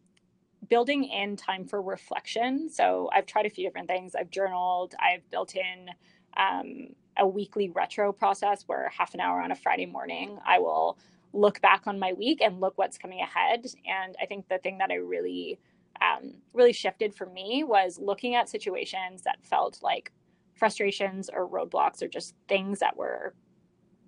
[0.70, 2.70] building in time for reflection.
[2.70, 4.14] So I've tried a few different things.
[4.14, 5.90] I've journaled, I've built in
[6.38, 10.96] um, a weekly retro process where half an hour on a Friday morning, I will
[11.35, 13.66] look back on my week and look what's coming ahead.
[13.87, 15.59] And I think the thing that I really
[16.01, 20.12] um, really shifted for me was looking at situations that felt like
[20.55, 23.35] frustrations or roadblocks or just things that were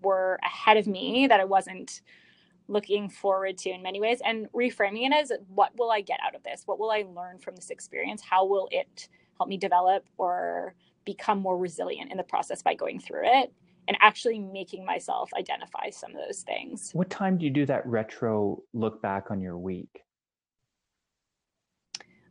[0.02, 2.02] were ahead of me that I wasn't
[2.68, 6.34] looking forward to in many ways and reframing it as what will I get out
[6.34, 6.62] of this?
[6.66, 8.22] What will I learn from this experience?
[8.22, 9.08] How will it
[9.38, 10.74] help me develop or
[11.04, 13.52] become more resilient in the process by going through it?
[13.88, 16.90] And actually making myself identify some of those things.
[16.92, 20.02] What time do you do that retro look back on your week?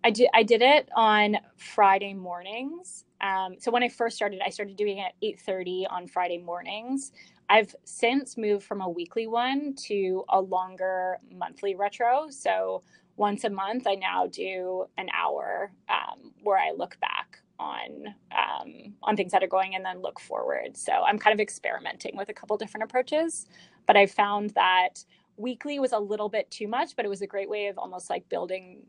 [0.05, 3.05] I did I did it on Friday mornings.
[3.21, 7.11] Um, so when I first started, I started doing it at 8:30 on Friday mornings.
[7.49, 12.27] I've since moved from a weekly one to a longer monthly retro.
[12.29, 12.83] So
[13.17, 18.93] once a month, I now do an hour um, where I look back on um,
[19.03, 20.75] on things that are going and then look forward.
[20.75, 23.45] So I'm kind of experimenting with a couple different approaches,
[23.85, 25.03] but I found that
[25.37, 28.09] weekly was a little bit too much, but it was a great way of almost
[28.09, 28.83] like building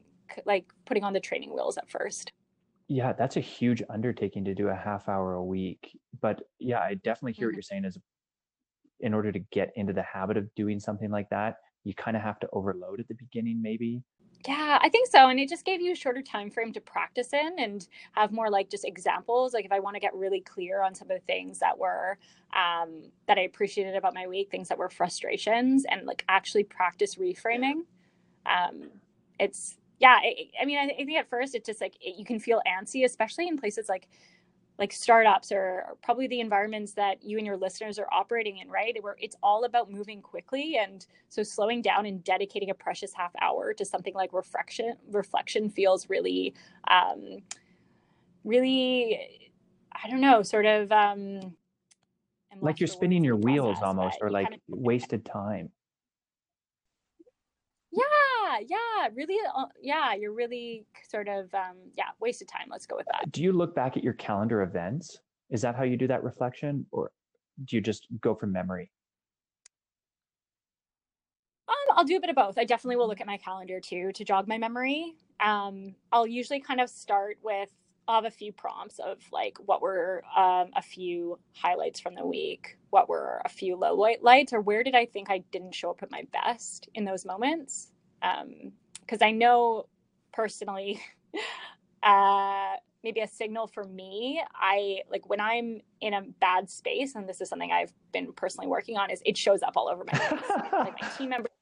[0.44, 2.32] like putting on the training wheels at first.
[2.88, 5.98] Yeah, that's a huge undertaking to do a half hour a week.
[6.20, 7.48] But yeah, I definitely hear mm-hmm.
[7.48, 7.98] what you're saying is
[9.00, 12.22] in order to get into the habit of doing something like that, you kind of
[12.22, 14.02] have to overload at the beginning maybe.
[14.46, 15.28] Yeah, I think so.
[15.28, 18.50] And it just gave you a shorter time frame to practice in and have more
[18.50, 19.52] like just examples.
[19.54, 22.18] Like if I want to get really clear on some of the things that were
[22.54, 27.16] um that I appreciated about my week, things that were frustrations and like actually practice
[27.16, 27.82] reframing.
[28.46, 28.90] Um
[29.40, 32.24] it's yeah, I, I mean, I, I, think at first it's just like it, you
[32.24, 34.08] can feel antsy, especially in places like
[34.78, 38.96] like startups or, probably the environments that you and your listeners are operating in, right?
[39.02, 43.32] Where it's all about moving quickly, and so slowing down and dedicating a precious half
[43.40, 46.54] hour to something like reflection reflection feels really,
[46.88, 47.38] um,
[48.44, 49.50] really,
[49.92, 50.92] I don't know, sort of.
[50.92, 51.56] Um,
[52.60, 55.70] like you're spinning your wheels almost, or like kind of, wasted time
[58.66, 63.06] yeah really uh, yeah you're really sort of um yeah wasted time let's go with
[63.12, 65.18] that do you look back at your calendar events
[65.50, 67.10] is that how you do that reflection or
[67.64, 68.90] do you just go from memory
[71.68, 72.58] um, I'll do a bit of both.
[72.58, 75.14] I definitely will look at my calendar too to jog my memory.
[75.40, 77.70] Um, I'll usually kind of start with
[78.08, 82.24] I'll have a few prompts of like what were um, a few highlights from the
[82.24, 85.74] week, what were a few low light lights, or where did I think I didn't
[85.74, 87.90] show up at my best in those moments?
[88.20, 89.86] Because um, I know
[90.32, 91.00] personally,
[92.02, 97.28] uh, maybe a signal for me, I like when I'm in a bad space, and
[97.28, 100.18] this is something I've been personally working on, is it shows up all over my
[100.18, 100.40] face.
[100.72, 101.52] like my team members,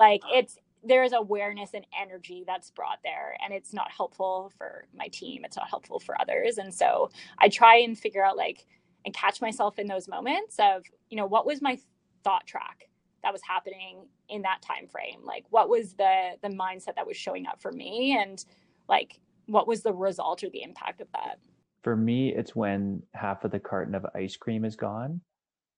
[0.00, 4.84] like it's there is awareness and energy that's brought there and it's not helpful for
[4.94, 8.66] my team it's not helpful for others and so i try and figure out like
[9.04, 11.78] and catch myself in those moments of you know what was my
[12.22, 12.88] thought track
[13.24, 17.16] that was happening in that time frame like what was the the mindset that was
[17.16, 18.44] showing up for me and
[18.88, 21.38] like what was the result or the impact of that
[21.82, 25.20] for me it's when half of the carton of ice cream is gone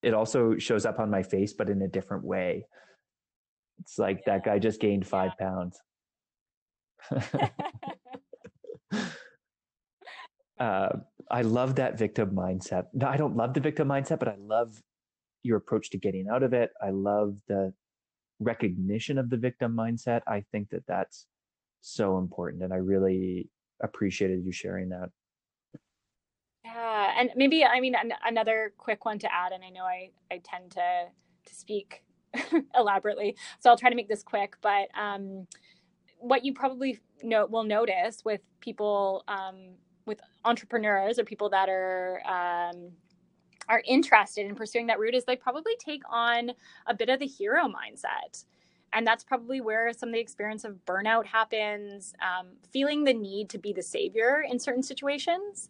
[0.03, 2.64] it also shows up on my face but in a different way
[3.80, 5.47] it's like that guy just gained five yeah.
[5.47, 5.80] pounds.
[10.61, 10.88] uh,
[11.30, 12.86] I love that victim mindset.
[12.94, 14.82] No, I don't love the victim mindset, but I love
[15.47, 16.70] your approach to getting out of it.
[16.82, 17.72] I love the
[18.40, 20.20] recognition of the victim mindset.
[20.26, 21.26] I think that that's
[21.80, 22.62] so important.
[22.62, 23.49] And I really
[23.82, 25.11] appreciated you sharing that.
[26.64, 30.11] Yeah, and maybe I mean an, another quick one to add, and I know I
[30.32, 31.05] I tend to
[31.47, 32.03] to speak
[32.74, 34.57] elaborately, so I'll try to make this quick.
[34.62, 35.47] But um,
[36.18, 39.76] what you probably know will notice with people um,
[40.07, 42.90] with entrepreneurs or people that are um,
[43.68, 46.52] are interested in pursuing that route is they probably take on
[46.86, 48.44] a bit of the hero mindset.
[48.92, 53.50] And that's probably where some of the experience of burnout happens um, feeling the need
[53.50, 55.68] to be the savior in certain situations.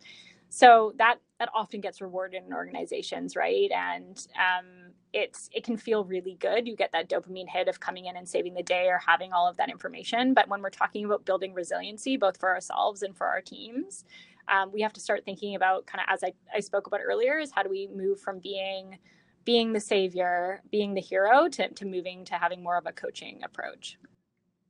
[0.49, 3.71] So that that often gets rewarded in organizations right?
[3.73, 6.69] And um, it's it can feel really good.
[6.69, 9.49] You get that dopamine hit of coming in and saving the day or having all
[9.49, 10.35] of that information.
[10.35, 14.05] But when we're talking about building resiliency both for ourselves and for our teams
[14.49, 17.39] um, we have to start thinking about kind of as I, I spoke about earlier
[17.39, 18.99] is how do we move from being
[19.45, 23.41] being the savior, being the hero to, to moving to having more of a coaching
[23.45, 23.97] approach.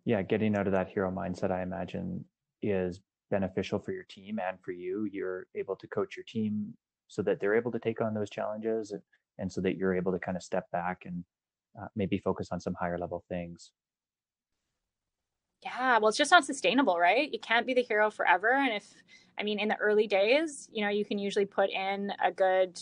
[0.05, 2.25] Yeah, getting out of that hero mindset, I imagine,
[2.63, 3.01] is
[3.31, 5.09] beneficial for your team and for you.
[5.11, 6.75] You're able to coach your team
[7.09, 9.01] so that they're able to take on those challenges and,
[9.39, 11.25] and so that you're able to kind of step back and
[11.81, 13.73] uh, maybe focus on some higher level things.
[15.65, 17.33] Yeah, well, it's just not sustainable, right?
[17.33, 18.53] You can't be the hero forever.
[18.53, 18.85] And if,
[19.39, 22.79] I mean, in the early days, you know, you can usually put in a good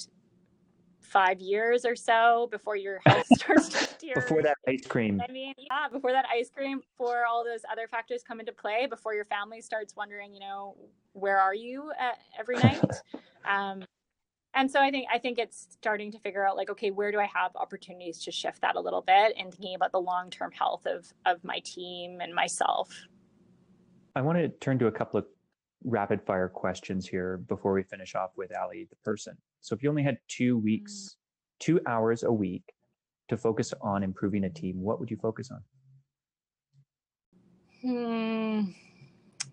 [1.01, 4.15] five years or so before your health starts to deteriorate.
[4.15, 5.21] before that ice cream.
[5.27, 8.87] I mean, yeah, before that ice cream, before all those other factors come into play,
[8.89, 10.77] before your family starts wondering, you know,
[11.13, 11.93] where are you
[12.39, 12.83] every night?
[13.45, 13.85] um,
[14.55, 17.19] and so I think I think it's starting to figure out like, okay, where do
[17.19, 20.53] I have opportunities to shift that a little bit and thinking about the long term
[20.53, 22.89] health of of my team and myself.
[24.17, 25.27] I want to turn to a couple of
[25.85, 29.37] rapid fire questions here before we finish off with Ali, the person.
[29.61, 31.59] So if you only had two weeks, mm.
[31.61, 32.75] two hours a week
[33.29, 35.63] to focus on improving a team, what would you focus on?
[37.83, 38.71] Hmm.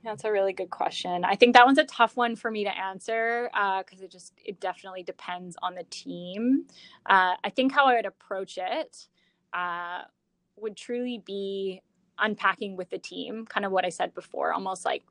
[0.04, 1.24] That's a really good question.
[1.24, 4.34] I think that one's a tough one for me to answer because uh, it just
[4.44, 6.66] it definitely depends on the team.
[7.06, 9.08] Uh, I think how I would approach it
[9.54, 10.04] uh,
[10.56, 11.82] would truly be
[12.18, 15.04] unpacking with the team, kind of what I said before, almost like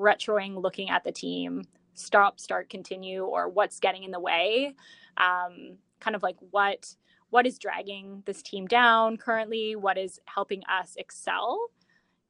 [0.00, 4.74] retroing, looking at the team, stop start continue or what's getting in the way.
[5.16, 6.94] Um, kind of like what
[7.30, 9.76] what is dragging this team down currently?
[9.76, 11.70] What is helping us excel?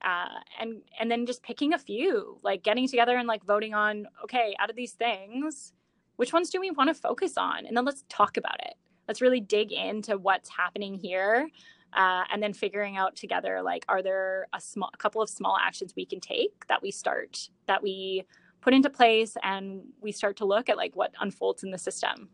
[0.05, 4.07] Uh, and and then just picking a few like getting together and like voting on
[4.25, 5.73] okay out of these things
[6.21, 7.65] which ones do we want to focus on?
[7.65, 8.75] And then let's talk about it.
[9.09, 11.49] Let's really dig into what's happening here
[11.93, 15.57] uh, and then figuring out together like are there a small a couple of small
[15.61, 18.25] actions we can take that we start that we
[18.61, 22.29] put into place and we start to look at like what unfolds in the system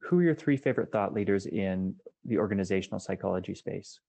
[0.00, 1.94] who are your three favorite thought leaders in
[2.24, 4.00] the organizational psychology space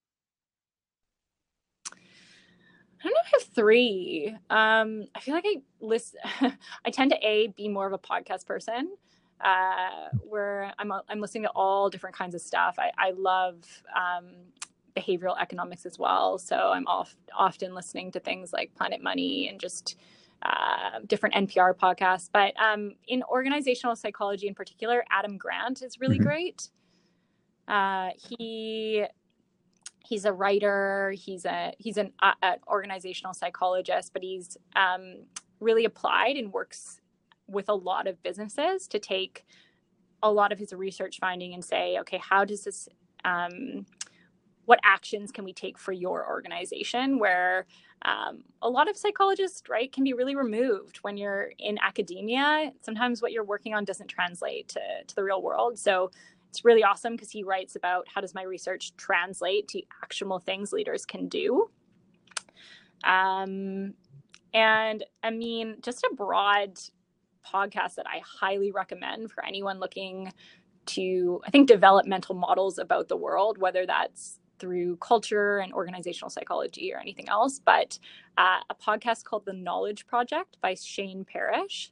[3.03, 3.21] I don't know.
[3.23, 4.35] if I have three.
[4.49, 6.15] Um, I feel like I list.
[6.85, 8.95] I tend to a be more of a podcast person,
[9.41, 12.75] uh, where I'm I'm listening to all different kinds of stuff.
[12.77, 13.63] I I love
[13.95, 14.31] um,
[14.95, 19.59] behavioral economics as well, so I'm off, often listening to things like Planet Money and
[19.59, 19.97] just
[20.41, 22.29] uh, different NPR podcasts.
[22.31, 26.27] But um, in organizational psychology in particular, Adam Grant is really mm-hmm.
[26.27, 26.69] great.
[27.67, 29.05] Uh, he
[30.05, 31.13] he's a writer.
[31.17, 35.23] He's a he's an, uh, an organizational psychologist, but he's um,
[35.59, 37.01] really applied and works
[37.47, 39.45] with a lot of businesses to take
[40.23, 42.87] a lot of his research finding and say, okay, how does this
[43.23, 43.85] um,
[44.65, 47.67] what actions can we take for your organization where
[48.03, 52.71] um, a lot of psychologists right can be really removed when you're in academia.
[52.81, 55.77] Sometimes what you're working on doesn't translate to, to the real world.
[55.77, 56.09] So
[56.49, 60.73] it's really awesome because he writes about how does my research translate to actionable things
[60.73, 61.69] leaders can do.
[63.03, 63.93] Um,
[64.55, 66.79] and i mean just a broad
[67.45, 70.31] podcast that i highly recommend for anyone looking
[70.85, 76.29] to i think develop mental models about the world whether that's through culture and organizational
[76.29, 77.97] psychology or anything else, but
[78.37, 81.91] uh, a podcast called The Knowledge Project by Shane Parrish.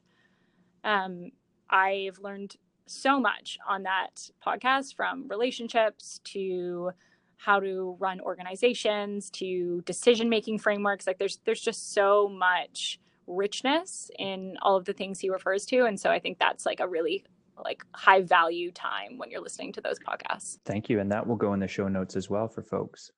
[0.82, 1.30] Um,
[1.70, 2.56] I've learned
[2.86, 6.92] so much on that podcast from relationships to
[7.36, 14.10] how to run organizations to decision making frameworks like there's there's just so much richness
[14.18, 16.88] in all of the things he refers to and so i think that's like a
[16.88, 17.24] really
[17.62, 20.58] like high value time when you're listening to those podcasts.
[20.64, 21.00] Thank you.
[21.00, 23.10] And that will go in the show notes as well for folks.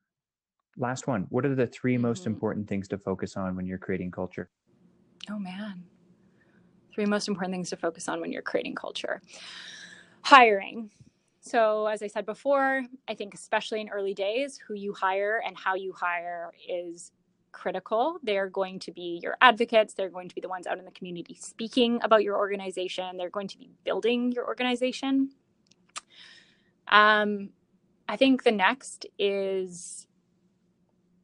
[0.77, 1.27] Last one.
[1.31, 2.03] What are the 3 mm-hmm.
[2.03, 4.51] most important things to focus on when you're creating culture?
[5.31, 5.85] Oh, man.
[6.95, 9.21] Three most important things to focus on when you're creating culture.
[10.23, 10.91] Hiring.
[11.41, 15.57] So, as I said before, I think especially in early days, who you hire and
[15.57, 17.13] how you hire is
[17.57, 18.19] critical.
[18.23, 19.95] They're going to be your advocates.
[19.95, 23.17] They're going to be the ones out in the community speaking about your organization.
[23.17, 25.31] They're going to be building your organization.
[26.89, 27.49] Um,
[28.09, 30.07] I think the next is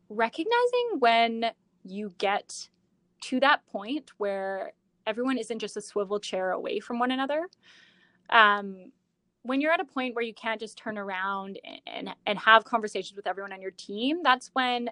[0.08, 1.50] recognizing when
[1.84, 2.68] you get
[3.22, 4.72] to that point where
[5.06, 7.46] everyone isn't just a swivel chair away from one another.
[8.30, 8.90] Um,
[9.42, 12.64] when you're at a point where you can't just turn around and, and, and have
[12.64, 14.88] conversations with everyone on your team, that's when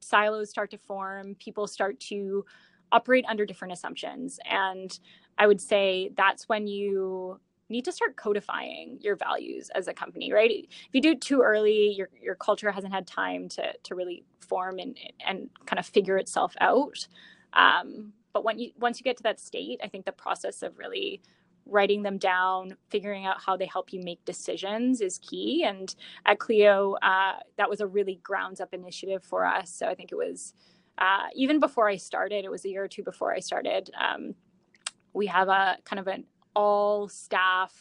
[0.00, 2.44] silos start to form, people start to
[2.92, 4.38] operate under different assumptions.
[4.48, 4.98] And
[5.38, 10.32] I would say that's when you need to start codifying your values as a company,
[10.32, 10.66] right?
[10.68, 14.24] If you do it too early, your your culture hasn't had time to to really
[14.40, 14.96] form and
[15.26, 17.08] and kind of figure itself out.
[17.52, 20.78] Um, but when you once you get to that state, I think the process of
[20.78, 21.20] really
[21.66, 25.64] writing them down, figuring out how they help you make decisions is key.
[25.64, 25.94] And
[26.24, 29.72] at Clio, uh, that was a really grounds up initiative for us.
[29.72, 30.54] So I think it was
[30.98, 33.90] uh, even before I started, it was a year or two before I started.
[34.00, 34.34] Um,
[35.12, 36.24] we have a kind of an
[36.54, 37.72] all staff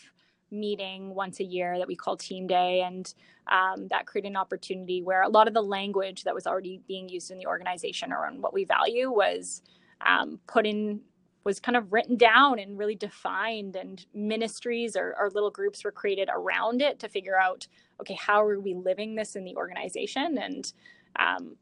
[0.52, 3.14] meeting once a year that we call team day and
[3.48, 7.10] um, that created an opportunity where a lot of the language that was already being
[7.10, 9.62] used in the organization around what we value was
[10.06, 10.99] um, put in
[11.45, 15.91] was kind of written down and really defined and ministries or, or little groups were
[15.91, 17.67] created around it to figure out
[18.01, 20.73] okay how are we living this in the organization and
[21.17, 21.55] um,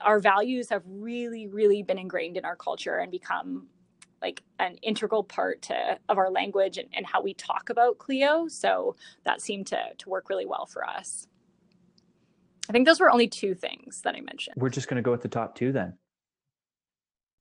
[0.00, 3.66] our values have really really been ingrained in our culture and become
[4.22, 8.46] like an integral part to, of our language and, and how we talk about Clio.
[8.48, 11.26] So that seemed to, to work really well for us.
[12.68, 14.54] I think those were only two things that I mentioned.
[14.56, 15.94] We're just going to go with the top two then.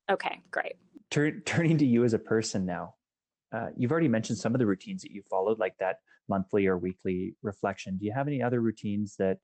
[0.09, 0.73] Okay, great.
[1.11, 2.95] Turn, turning to you as a person now,
[3.53, 5.97] uh, you've already mentioned some of the routines that you followed, like that
[6.27, 7.97] monthly or weekly reflection.
[7.97, 9.37] Do you have any other routines that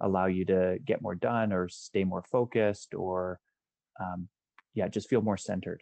[0.00, 3.40] allow you to get more done or stay more focused or,
[4.00, 4.28] um,
[4.74, 5.80] yeah, just feel more centered?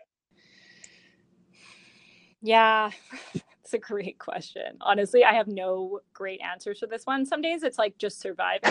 [2.40, 2.90] Yeah,
[3.62, 4.76] it's a great question.
[4.80, 7.24] Honestly, I have no great answers for this one.
[7.24, 8.70] Some days it's like just surviving,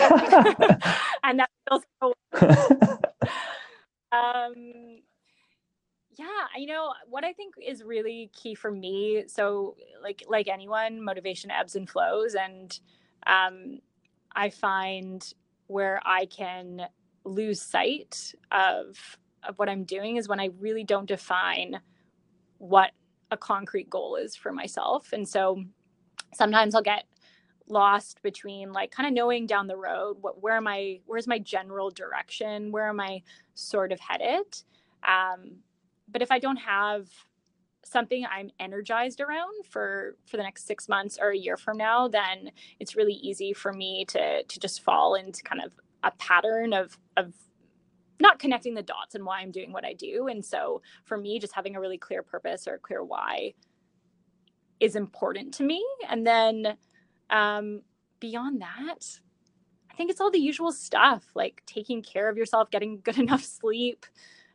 [1.22, 2.14] and that feels so.
[4.12, 4.54] um,
[6.18, 9.24] yeah, you know what I think is really key for me.
[9.28, 12.78] So, like like anyone, motivation ebbs and flows, and
[13.26, 13.80] um,
[14.34, 15.32] I find
[15.68, 16.82] where I can
[17.24, 21.80] lose sight of of what I'm doing is when I really don't define
[22.58, 22.92] what
[23.30, 25.12] a concrete goal is for myself.
[25.12, 25.64] And so
[26.34, 27.04] sometimes I'll get
[27.68, 31.38] lost between like kind of knowing down the road what where am I where's my
[31.38, 33.22] general direction where am I
[33.54, 34.44] sort of headed
[35.06, 35.52] um,
[36.12, 37.08] but if I don't have
[37.84, 42.06] something I'm energized around for for the next six months or a year from now
[42.06, 45.72] then it's really easy for me to to just fall into kind of
[46.04, 47.34] a pattern of of
[48.22, 50.28] not connecting the dots and why I'm doing what I do.
[50.28, 53.52] And so for me, just having a really clear purpose or a clear why
[54.80, 55.84] is important to me.
[56.08, 56.78] And then
[57.28, 57.82] um,
[58.20, 59.18] beyond that,
[59.90, 63.42] I think it's all the usual stuff like taking care of yourself, getting good enough
[63.42, 64.06] sleep,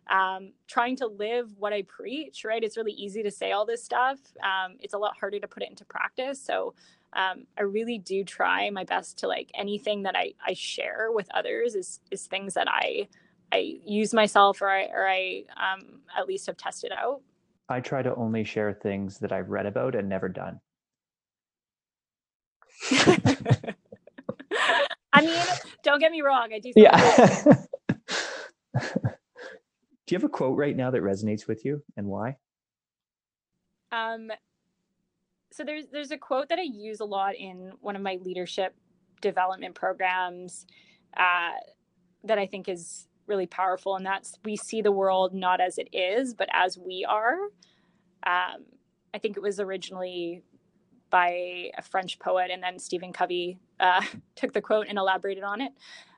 [0.10, 2.64] um, trying to live what I preach, right?
[2.64, 4.20] It's really easy to say all this stuff.
[4.44, 6.42] Um, it's a lot harder to put it into practice.
[6.42, 6.76] So
[7.14, 11.28] um, I really do try my best to like anything that I, I share with
[11.34, 13.08] others is, is things that I
[13.52, 17.22] I use myself or I, or I um, at least have tested out.
[17.70, 20.60] I try to only share things that I've read about and never done.
[25.14, 25.48] I mean,
[25.84, 26.50] don't get me wrong.
[26.54, 26.74] I do.
[26.76, 27.02] Yeah.
[30.08, 32.38] do you have a quote right now that resonates with you and why?
[33.92, 34.32] Um,
[35.52, 38.74] so there's there's a quote that I use a lot in one of my leadership
[39.22, 40.66] development programs
[41.16, 41.52] uh,
[42.24, 45.90] that I think is really powerful, and that's we see the world not as it
[45.94, 47.36] is, but as we are.
[48.26, 48.66] Um,
[49.14, 50.44] I think it was originally
[51.10, 54.02] by a French poet, and then Stephen Covey uh,
[54.36, 55.74] took the quote and elaborated on it.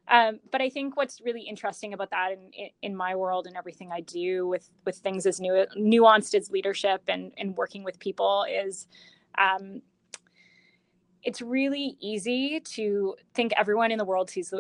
[0.10, 3.92] Um, but I think what's really interesting about that in, in, my world and everything
[3.92, 8.46] I do with with things as new, nuanced as leadership and, and working with people
[8.50, 8.88] is
[9.38, 9.82] um,
[11.22, 14.52] it's really easy to think everyone in the world sees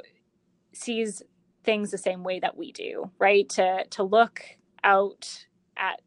[0.71, 1.23] sees
[1.63, 3.49] things the same way that we do, right?
[3.49, 4.43] To to look
[4.83, 5.45] out
[5.77, 6.01] at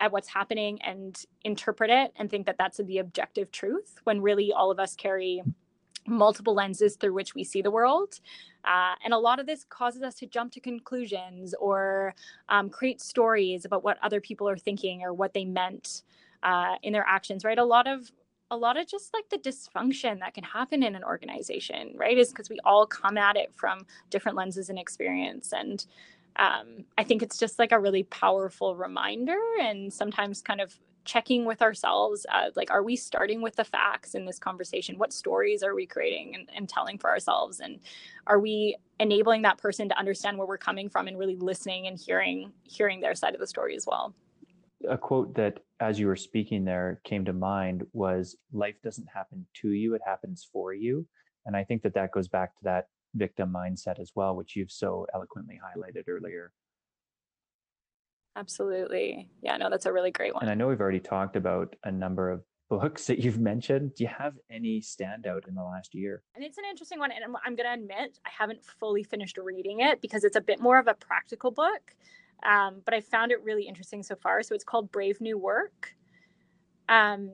[0.00, 4.52] at what's happening and interpret it and think that that's the objective truth when really
[4.52, 5.42] all of us carry
[6.06, 8.20] multiple lenses through which we see the world.
[8.68, 12.14] Uh, and a lot of this causes us to jump to conclusions or
[12.50, 16.02] um, create stories about what other people are thinking or what they meant
[16.42, 17.58] uh, in their actions, right?
[17.58, 18.12] A lot of
[18.50, 22.16] a lot of just like the dysfunction that can happen in an organization, right?
[22.16, 25.52] Is because we all come at it from different lenses and experience.
[25.52, 25.84] And
[26.36, 30.78] um, I think it's just like a really powerful reminder and sometimes kind of
[31.08, 34.98] checking with ourselves uh, like are we starting with the facts in this conversation?
[34.98, 37.60] What stories are we creating and, and, telling for ourselves?
[37.60, 37.80] And
[38.26, 41.98] are we enabling that person to understand where we're coming from and really listening and
[41.98, 44.14] hearing hearing their side of the story as well?
[44.88, 49.46] A quote that as you were speaking there came to mind was life doesn't happen
[49.62, 51.06] to you it happens for you.
[51.46, 54.70] And i think that that goes back to that victim mindset as well which you've
[54.70, 56.52] so eloquently highlighted earlier
[58.38, 59.28] Absolutely.
[59.42, 60.44] Yeah, no, that's a really great one.
[60.44, 63.94] And I know we've already talked about a number of books that you've mentioned.
[63.96, 66.22] Do you have any standout in the last year?
[66.36, 67.10] And it's an interesting one.
[67.10, 70.40] And I'm, I'm going to admit, I haven't fully finished reading it because it's a
[70.40, 71.96] bit more of a practical book.
[72.48, 74.42] Um, but I found it really interesting so far.
[74.44, 75.96] So it's called Brave New Work.
[76.88, 77.32] Um,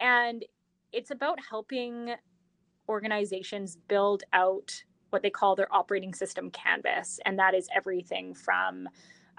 [0.00, 0.44] and
[0.92, 2.14] it's about helping
[2.88, 7.18] organizations build out what they call their operating system canvas.
[7.24, 8.88] And that is everything from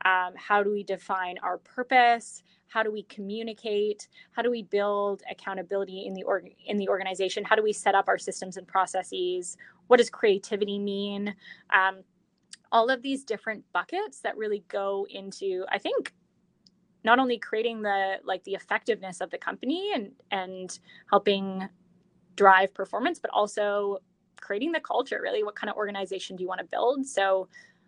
[0.03, 2.43] um, how do we define our purpose?
[2.67, 4.07] How do we communicate?
[4.31, 7.43] How do we build accountability in the org- in the organization?
[7.43, 9.57] How do we set up our systems and processes?
[9.87, 11.33] What does creativity mean?
[11.71, 12.03] Um,
[12.71, 16.11] all of these different buckets that really go into i think
[17.03, 21.69] not only creating the like the effectiveness of the company and and helping
[22.35, 23.99] drive performance but also
[24.45, 25.43] creating the culture really.
[25.43, 27.05] What kind of organization do you want to build?
[27.05, 27.47] So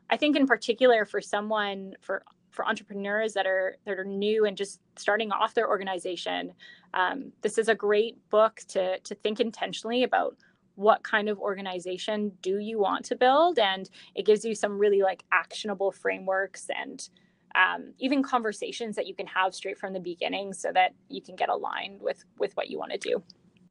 [0.10, 4.58] I think in particular for someone for for entrepreneurs that are that are new and
[4.58, 6.54] just starting off their organization,
[6.94, 10.36] um, this is a great book to to think intentionally about
[10.76, 15.02] what kind of organization do you want to build, and it gives you some really
[15.02, 17.10] like actionable frameworks and
[17.56, 21.36] um, even conversations that you can have straight from the beginning, so that you can
[21.36, 23.24] get aligned with with what you want to do.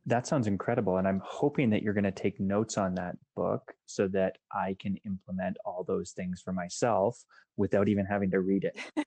[0.06, 0.98] That sounds incredible.
[0.98, 4.76] And I'm hoping that you're going to take notes on that book so that I
[4.78, 7.24] can implement all those things for myself
[7.56, 8.78] without even having to read it.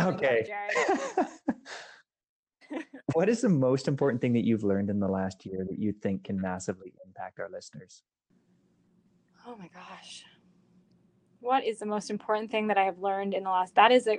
[0.00, 0.46] okay.
[3.12, 5.92] what is the most important thing that you've learned in the last year that you
[5.92, 8.02] think can massively impact our listeners?
[9.46, 10.24] Oh my gosh.
[11.40, 14.06] What is the most important thing that I have learned in the last that is
[14.06, 14.18] a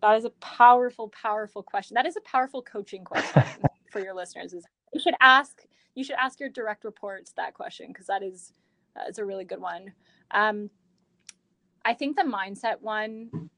[0.00, 1.94] that is a powerful, powerful question.
[1.94, 3.42] That is a powerful coaching question
[3.92, 4.52] for your listeners.
[4.52, 5.62] Is you should ask
[5.94, 8.52] you should ask your direct reports that question because that is
[8.94, 9.92] that is a really good one.
[10.30, 10.70] Um,
[11.84, 13.50] I think the mindset one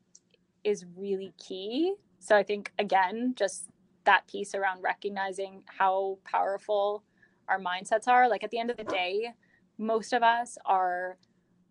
[0.64, 1.94] is really key.
[2.18, 3.66] So I think again, just
[4.04, 7.04] that piece around recognizing how powerful
[7.48, 8.28] our mindsets are.
[8.28, 9.30] Like at the end of the day,
[9.78, 11.18] most of us are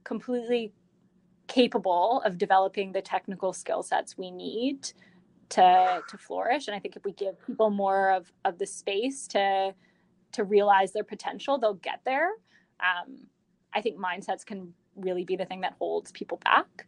[0.04, 0.74] completely
[1.50, 4.90] capable of developing the technical skill sets we need
[5.50, 6.68] to to flourish.
[6.68, 9.74] And i think if we give people more of of the space to
[10.32, 12.30] to realize their potential they'll get there.
[12.80, 13.28] Um,
[13.74, 16.86] i think mindsets can really be the thing that holds people back.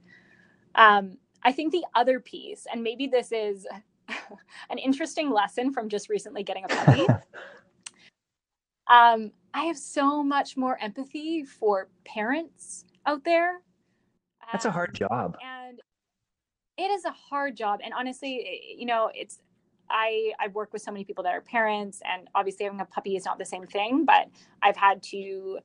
[0.76, 3.68] Um, i think the other piece and maybe this is
[4.70, 7.08] an interesting lesson from just recently getting a puppy.
[8.88, 13.62] Um, i have so much more empathy for parents out there
[14.52, 15.38] that's a hard job.
[15.44, 15.80] And
[16.78, 17.80] it is a hard job.
[17.84, 19.40] And honestly, you know, it's
[19.90, 23.16] I I've worked with so many people that are parents, and obviously having a puppy
[23.16, 24.06] is not the same thing.
[24.06, 24.30] But
[24.62, 25.60] I've had to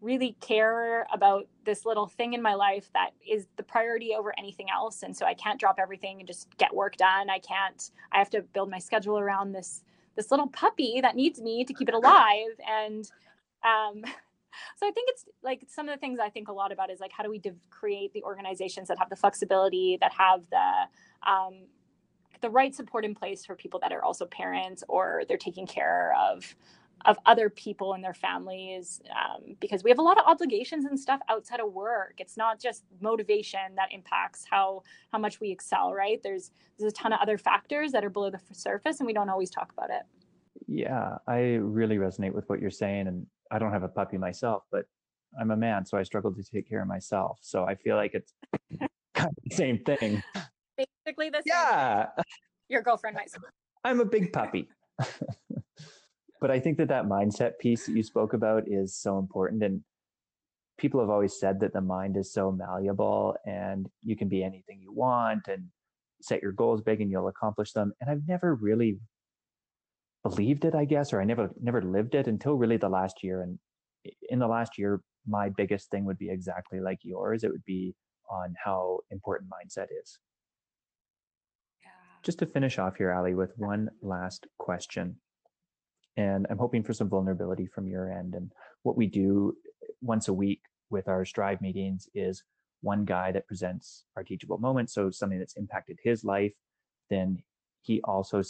[0.00, 4.66] really care about this little thing in my life that is the priority over anything
[4.70, 8.18] else and so i can't drop everything and just get work done i can't i
[8.18, 9.82] have to build my schedule around this
[10.14, 13.10] this little puppy that needs me to keep it alive and
[13.64, 14.04] um,
[14.76, 17.00] so i think it's like some of the things i think a lot about is
[17.00, 21.30] like how do we div- create the organizations that have the flexibility that have the
[21.30, 21.66] um,
[22.42, 26.14] the right support in place for people that are also parents or they're taking care
[26.20, 26.54] of
[27.04, 30.98] of other people and their families um, because we have a lot of obligations and
[30.98, 32.14] stuff outside of work.
[32.18, 36.20] It's not just motivation that impacts how how much we excel right?
[36.22, 39.28] There's there's a ton of other factors that are below the surface and we don't
[39.28, 40.02] always talk about it.
[40.66, 44.64] Yeah i really resonate with what you're saying and I don't have a puppy myself,
[44.70, 44.86] but
[45.38, 47.38] I'm a man, so I struggle to take care of myself.
[47.42, 48.32] So I feel like it's
[49.14, 50.22] kind of the same thing.
[50.76, 51.44] Basically, the same.
[51.46, 52.06] Yeah.
[52.68, 53.30] Your girlfriend might.
[53.84, 54.68] I'm a big puppy.
[56.40, 59.62] but I think that that mindset piece that you spoke about is so important.
[59.62, 59.82] And
[60.78, 64.80] people have always said that the mind is so malleable and you can be anything
[64.80, 65.66] you want and
[66.20, 67.92] set your goals big and you'll accomplish them.
[68.00, 68.98] And I've never really
[70.28, 73.42] believed it, I guess, or I never never lived it until really the last year.
[73.42, 73.58] And
[74.28, 77.44] in the last year, my biggest thing would be exactly like yours.
[77.44, 77.94] It would be
[78.30, 80.18] on how important mindset is.
[81.82, 81.90] Yeah.
[82.22, 85.16] Just to finish off here, Ali, with one last question.
[86.16, 88.34] And I'm hoping for some vulnerability from your end.
[88.34, 88.50] And
[88.82, 92.42] what we do eh, once a week with our Strive meetings is
[92.80, 94.90] one guy that presents our teachable moment.
[94.90, 96.52] so something that's impacted his life,
[97.10, 97.42] then
[97.82, 98.42] he also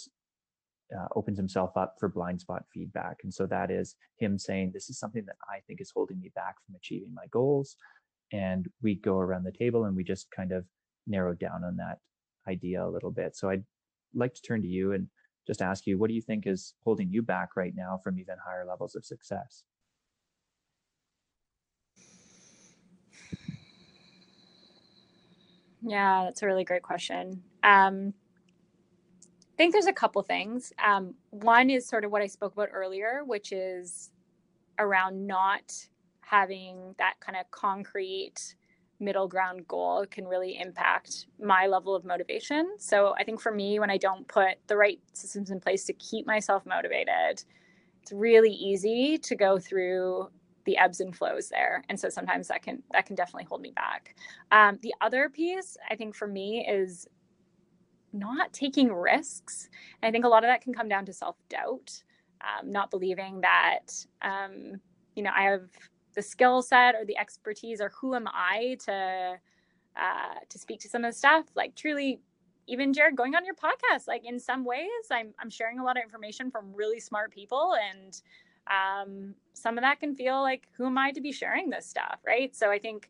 [0.94, 3.18] uh, opens himself up for blind spot feedback.
[3.22, 6.30] And so that is him saying, This is something that I think is holding me
[6.34, 7.76] back from achieving my goals.
[8.32, 10.64] And we go around the table and we just kind of
[11.06, 11.98] narrow down on that
[12.48, 13.36] idea a little bit.
[13.36, 13.64] So I'd
[14.14, 15.08] like to turn to you and
[15.46, 18.36] just ask you, what do you think is holding you back right now from even
[18.44, 19.64] higher levels of success?
[25.82, 27.44] Yeah, that's a really great question.
[27.62, 28.12] Um,
[29.56, 30.70] I think there's a couple things.
[30.84, 34.10] Um, one is sort of what I spoke about earlier, which is
[34.78, 35.72] around not
[36.20, 38.54] having that kind of concrete
[39.00, 42.74] middle ground goal can really impact my level of motivation.
[42.78, 45.94] So I think for me, when I don't put the right systems in place to
[45.94, 47.42] keep myself motivated,
[48.02, 50.28] it's really easy to go through
[50.66, 53.70] the ebbs and flows there and so sometimes that can that can definitely hold me
[53.70, 54.16] back
[54.50, 57.06] um, the other piece i think for me is
[58.18, 59.68] not taking risks.
[60.02, 62.02] And I think a lot of that can come down to self doubt,
[62.40, 63.88] um, not believing that,
[64.22, 64.80] um,
[65.14, 65.68] you know, I have
[66.14, 69.38] the skill set or the expertise or who am I to
[69.96, 71.46] uh, to speak to some of the stuff.
[71.54, 72.20] Like truly,
[72.66, 75.96] even Jared, going on your podcast, like in some ways, I'm I'm sharing a lot
[75.96, 78.20] of information from really smart people, and
[78.66, 82.20] um, some of that can feel like who am I to be sharing this stuff,
[82.26, 82.54] right?
[82.54, 83.08] So I think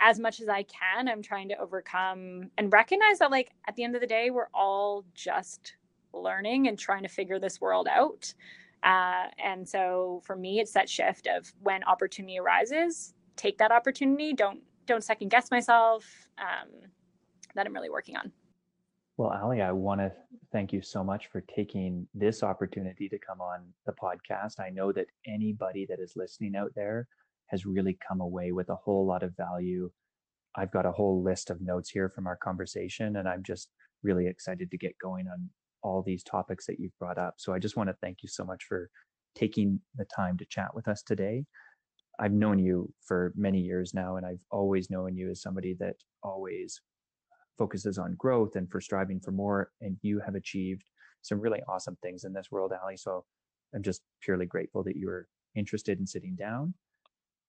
[0.00, 3.84] as much as I can, I'm trying to overcome and recognize that, like, at the
[3.84, 5.76] end of the day, we're all just
[6.12, 8.32] learning and trying to figure this world out.
[8.82, 14.32] Uh, and so for me, it's that shift of when opportunity arises, take that opportunity.
[14.32, 16.28] Don't don't second guess myself.
[16.38, 16.70] Um,
[17.54, 18.30] that I'm really working on.
[19.16, 20.12] Well, Ali, I want to
[20.52, 24.60] thank you so much for taking this opportunity to come on the podcast.
[24.60, 27.08] I know that anybody that is listening out there
[27.48, 29.90] has really come away with a whole lot of value.
[30.56, 33.68] I've got a whole list of notes here from our conversation, and I'm just
[34.02, 35.50] really excited to get going on
[35.82, 37.34] all these topics that you've brought up.
[37.38, 38.90] So I just want to thank you so much for
[39.34, 41.44] taking the time to chat with us today.
[42.18, 45.96] I've known you for many years now, and I've always known you as somebody that
[46.22, 46.80] always
[47.58, 49.70] focuses on growth and for striving for more.
[49.80, 50.84] And you have achieved
[51.22, 52.96] some really awesome things in this world, Ali.
[52.96, 53.24] So
[53.74, 56.74] I'm just purely grateful that you were interested in sitting down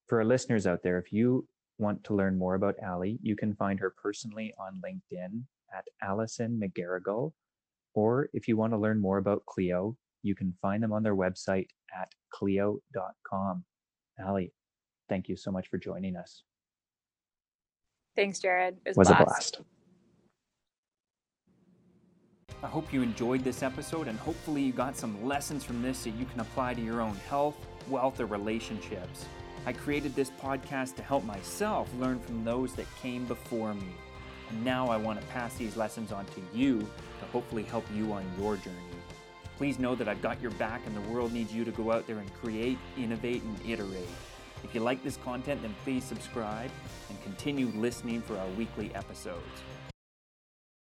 [0.08, 1.46] for our listeners out there, if you
[1.78, 5.44] want to learn more about Ali, you can find her personally on LinkedIn
[5.76, 7.34] at Allison McGarrigle.
[7.94, 11.16] Or if you want to learn more about Clio, you can find them on their
[11.16, 13.64] website at clio.com.
[14.26, 14.54] Ali,
[15.10, 16.44] thank you so much for joining us.
[18.16, 18.78] Thanks, Jared.
[18.86, 19.62] It was, was a blast.
[22.64, 26.16] I hope you enjoyed this episode and hopefully you got some lessons from this that
[26.16, 27.56] you can apply to your own health,
[27.88, 29.26] wealth, or relationships.
[29.68, 33.90] I created this podcast to help myself learn from those that came before me.
[34.50, 38.14] And now I want to pass these lessons on to you to hopefully help you
[38.14, 38.78] on your journey.
[39.58, 42.08] Please know that I've got your back and the world needs you to go out
[42.08, 44.08] there and create, innovate, and iterate.
[44.64, 46.72] If you like this content, then please subscribe
[47.10, 49.44] and continue listening for our weekly episodes.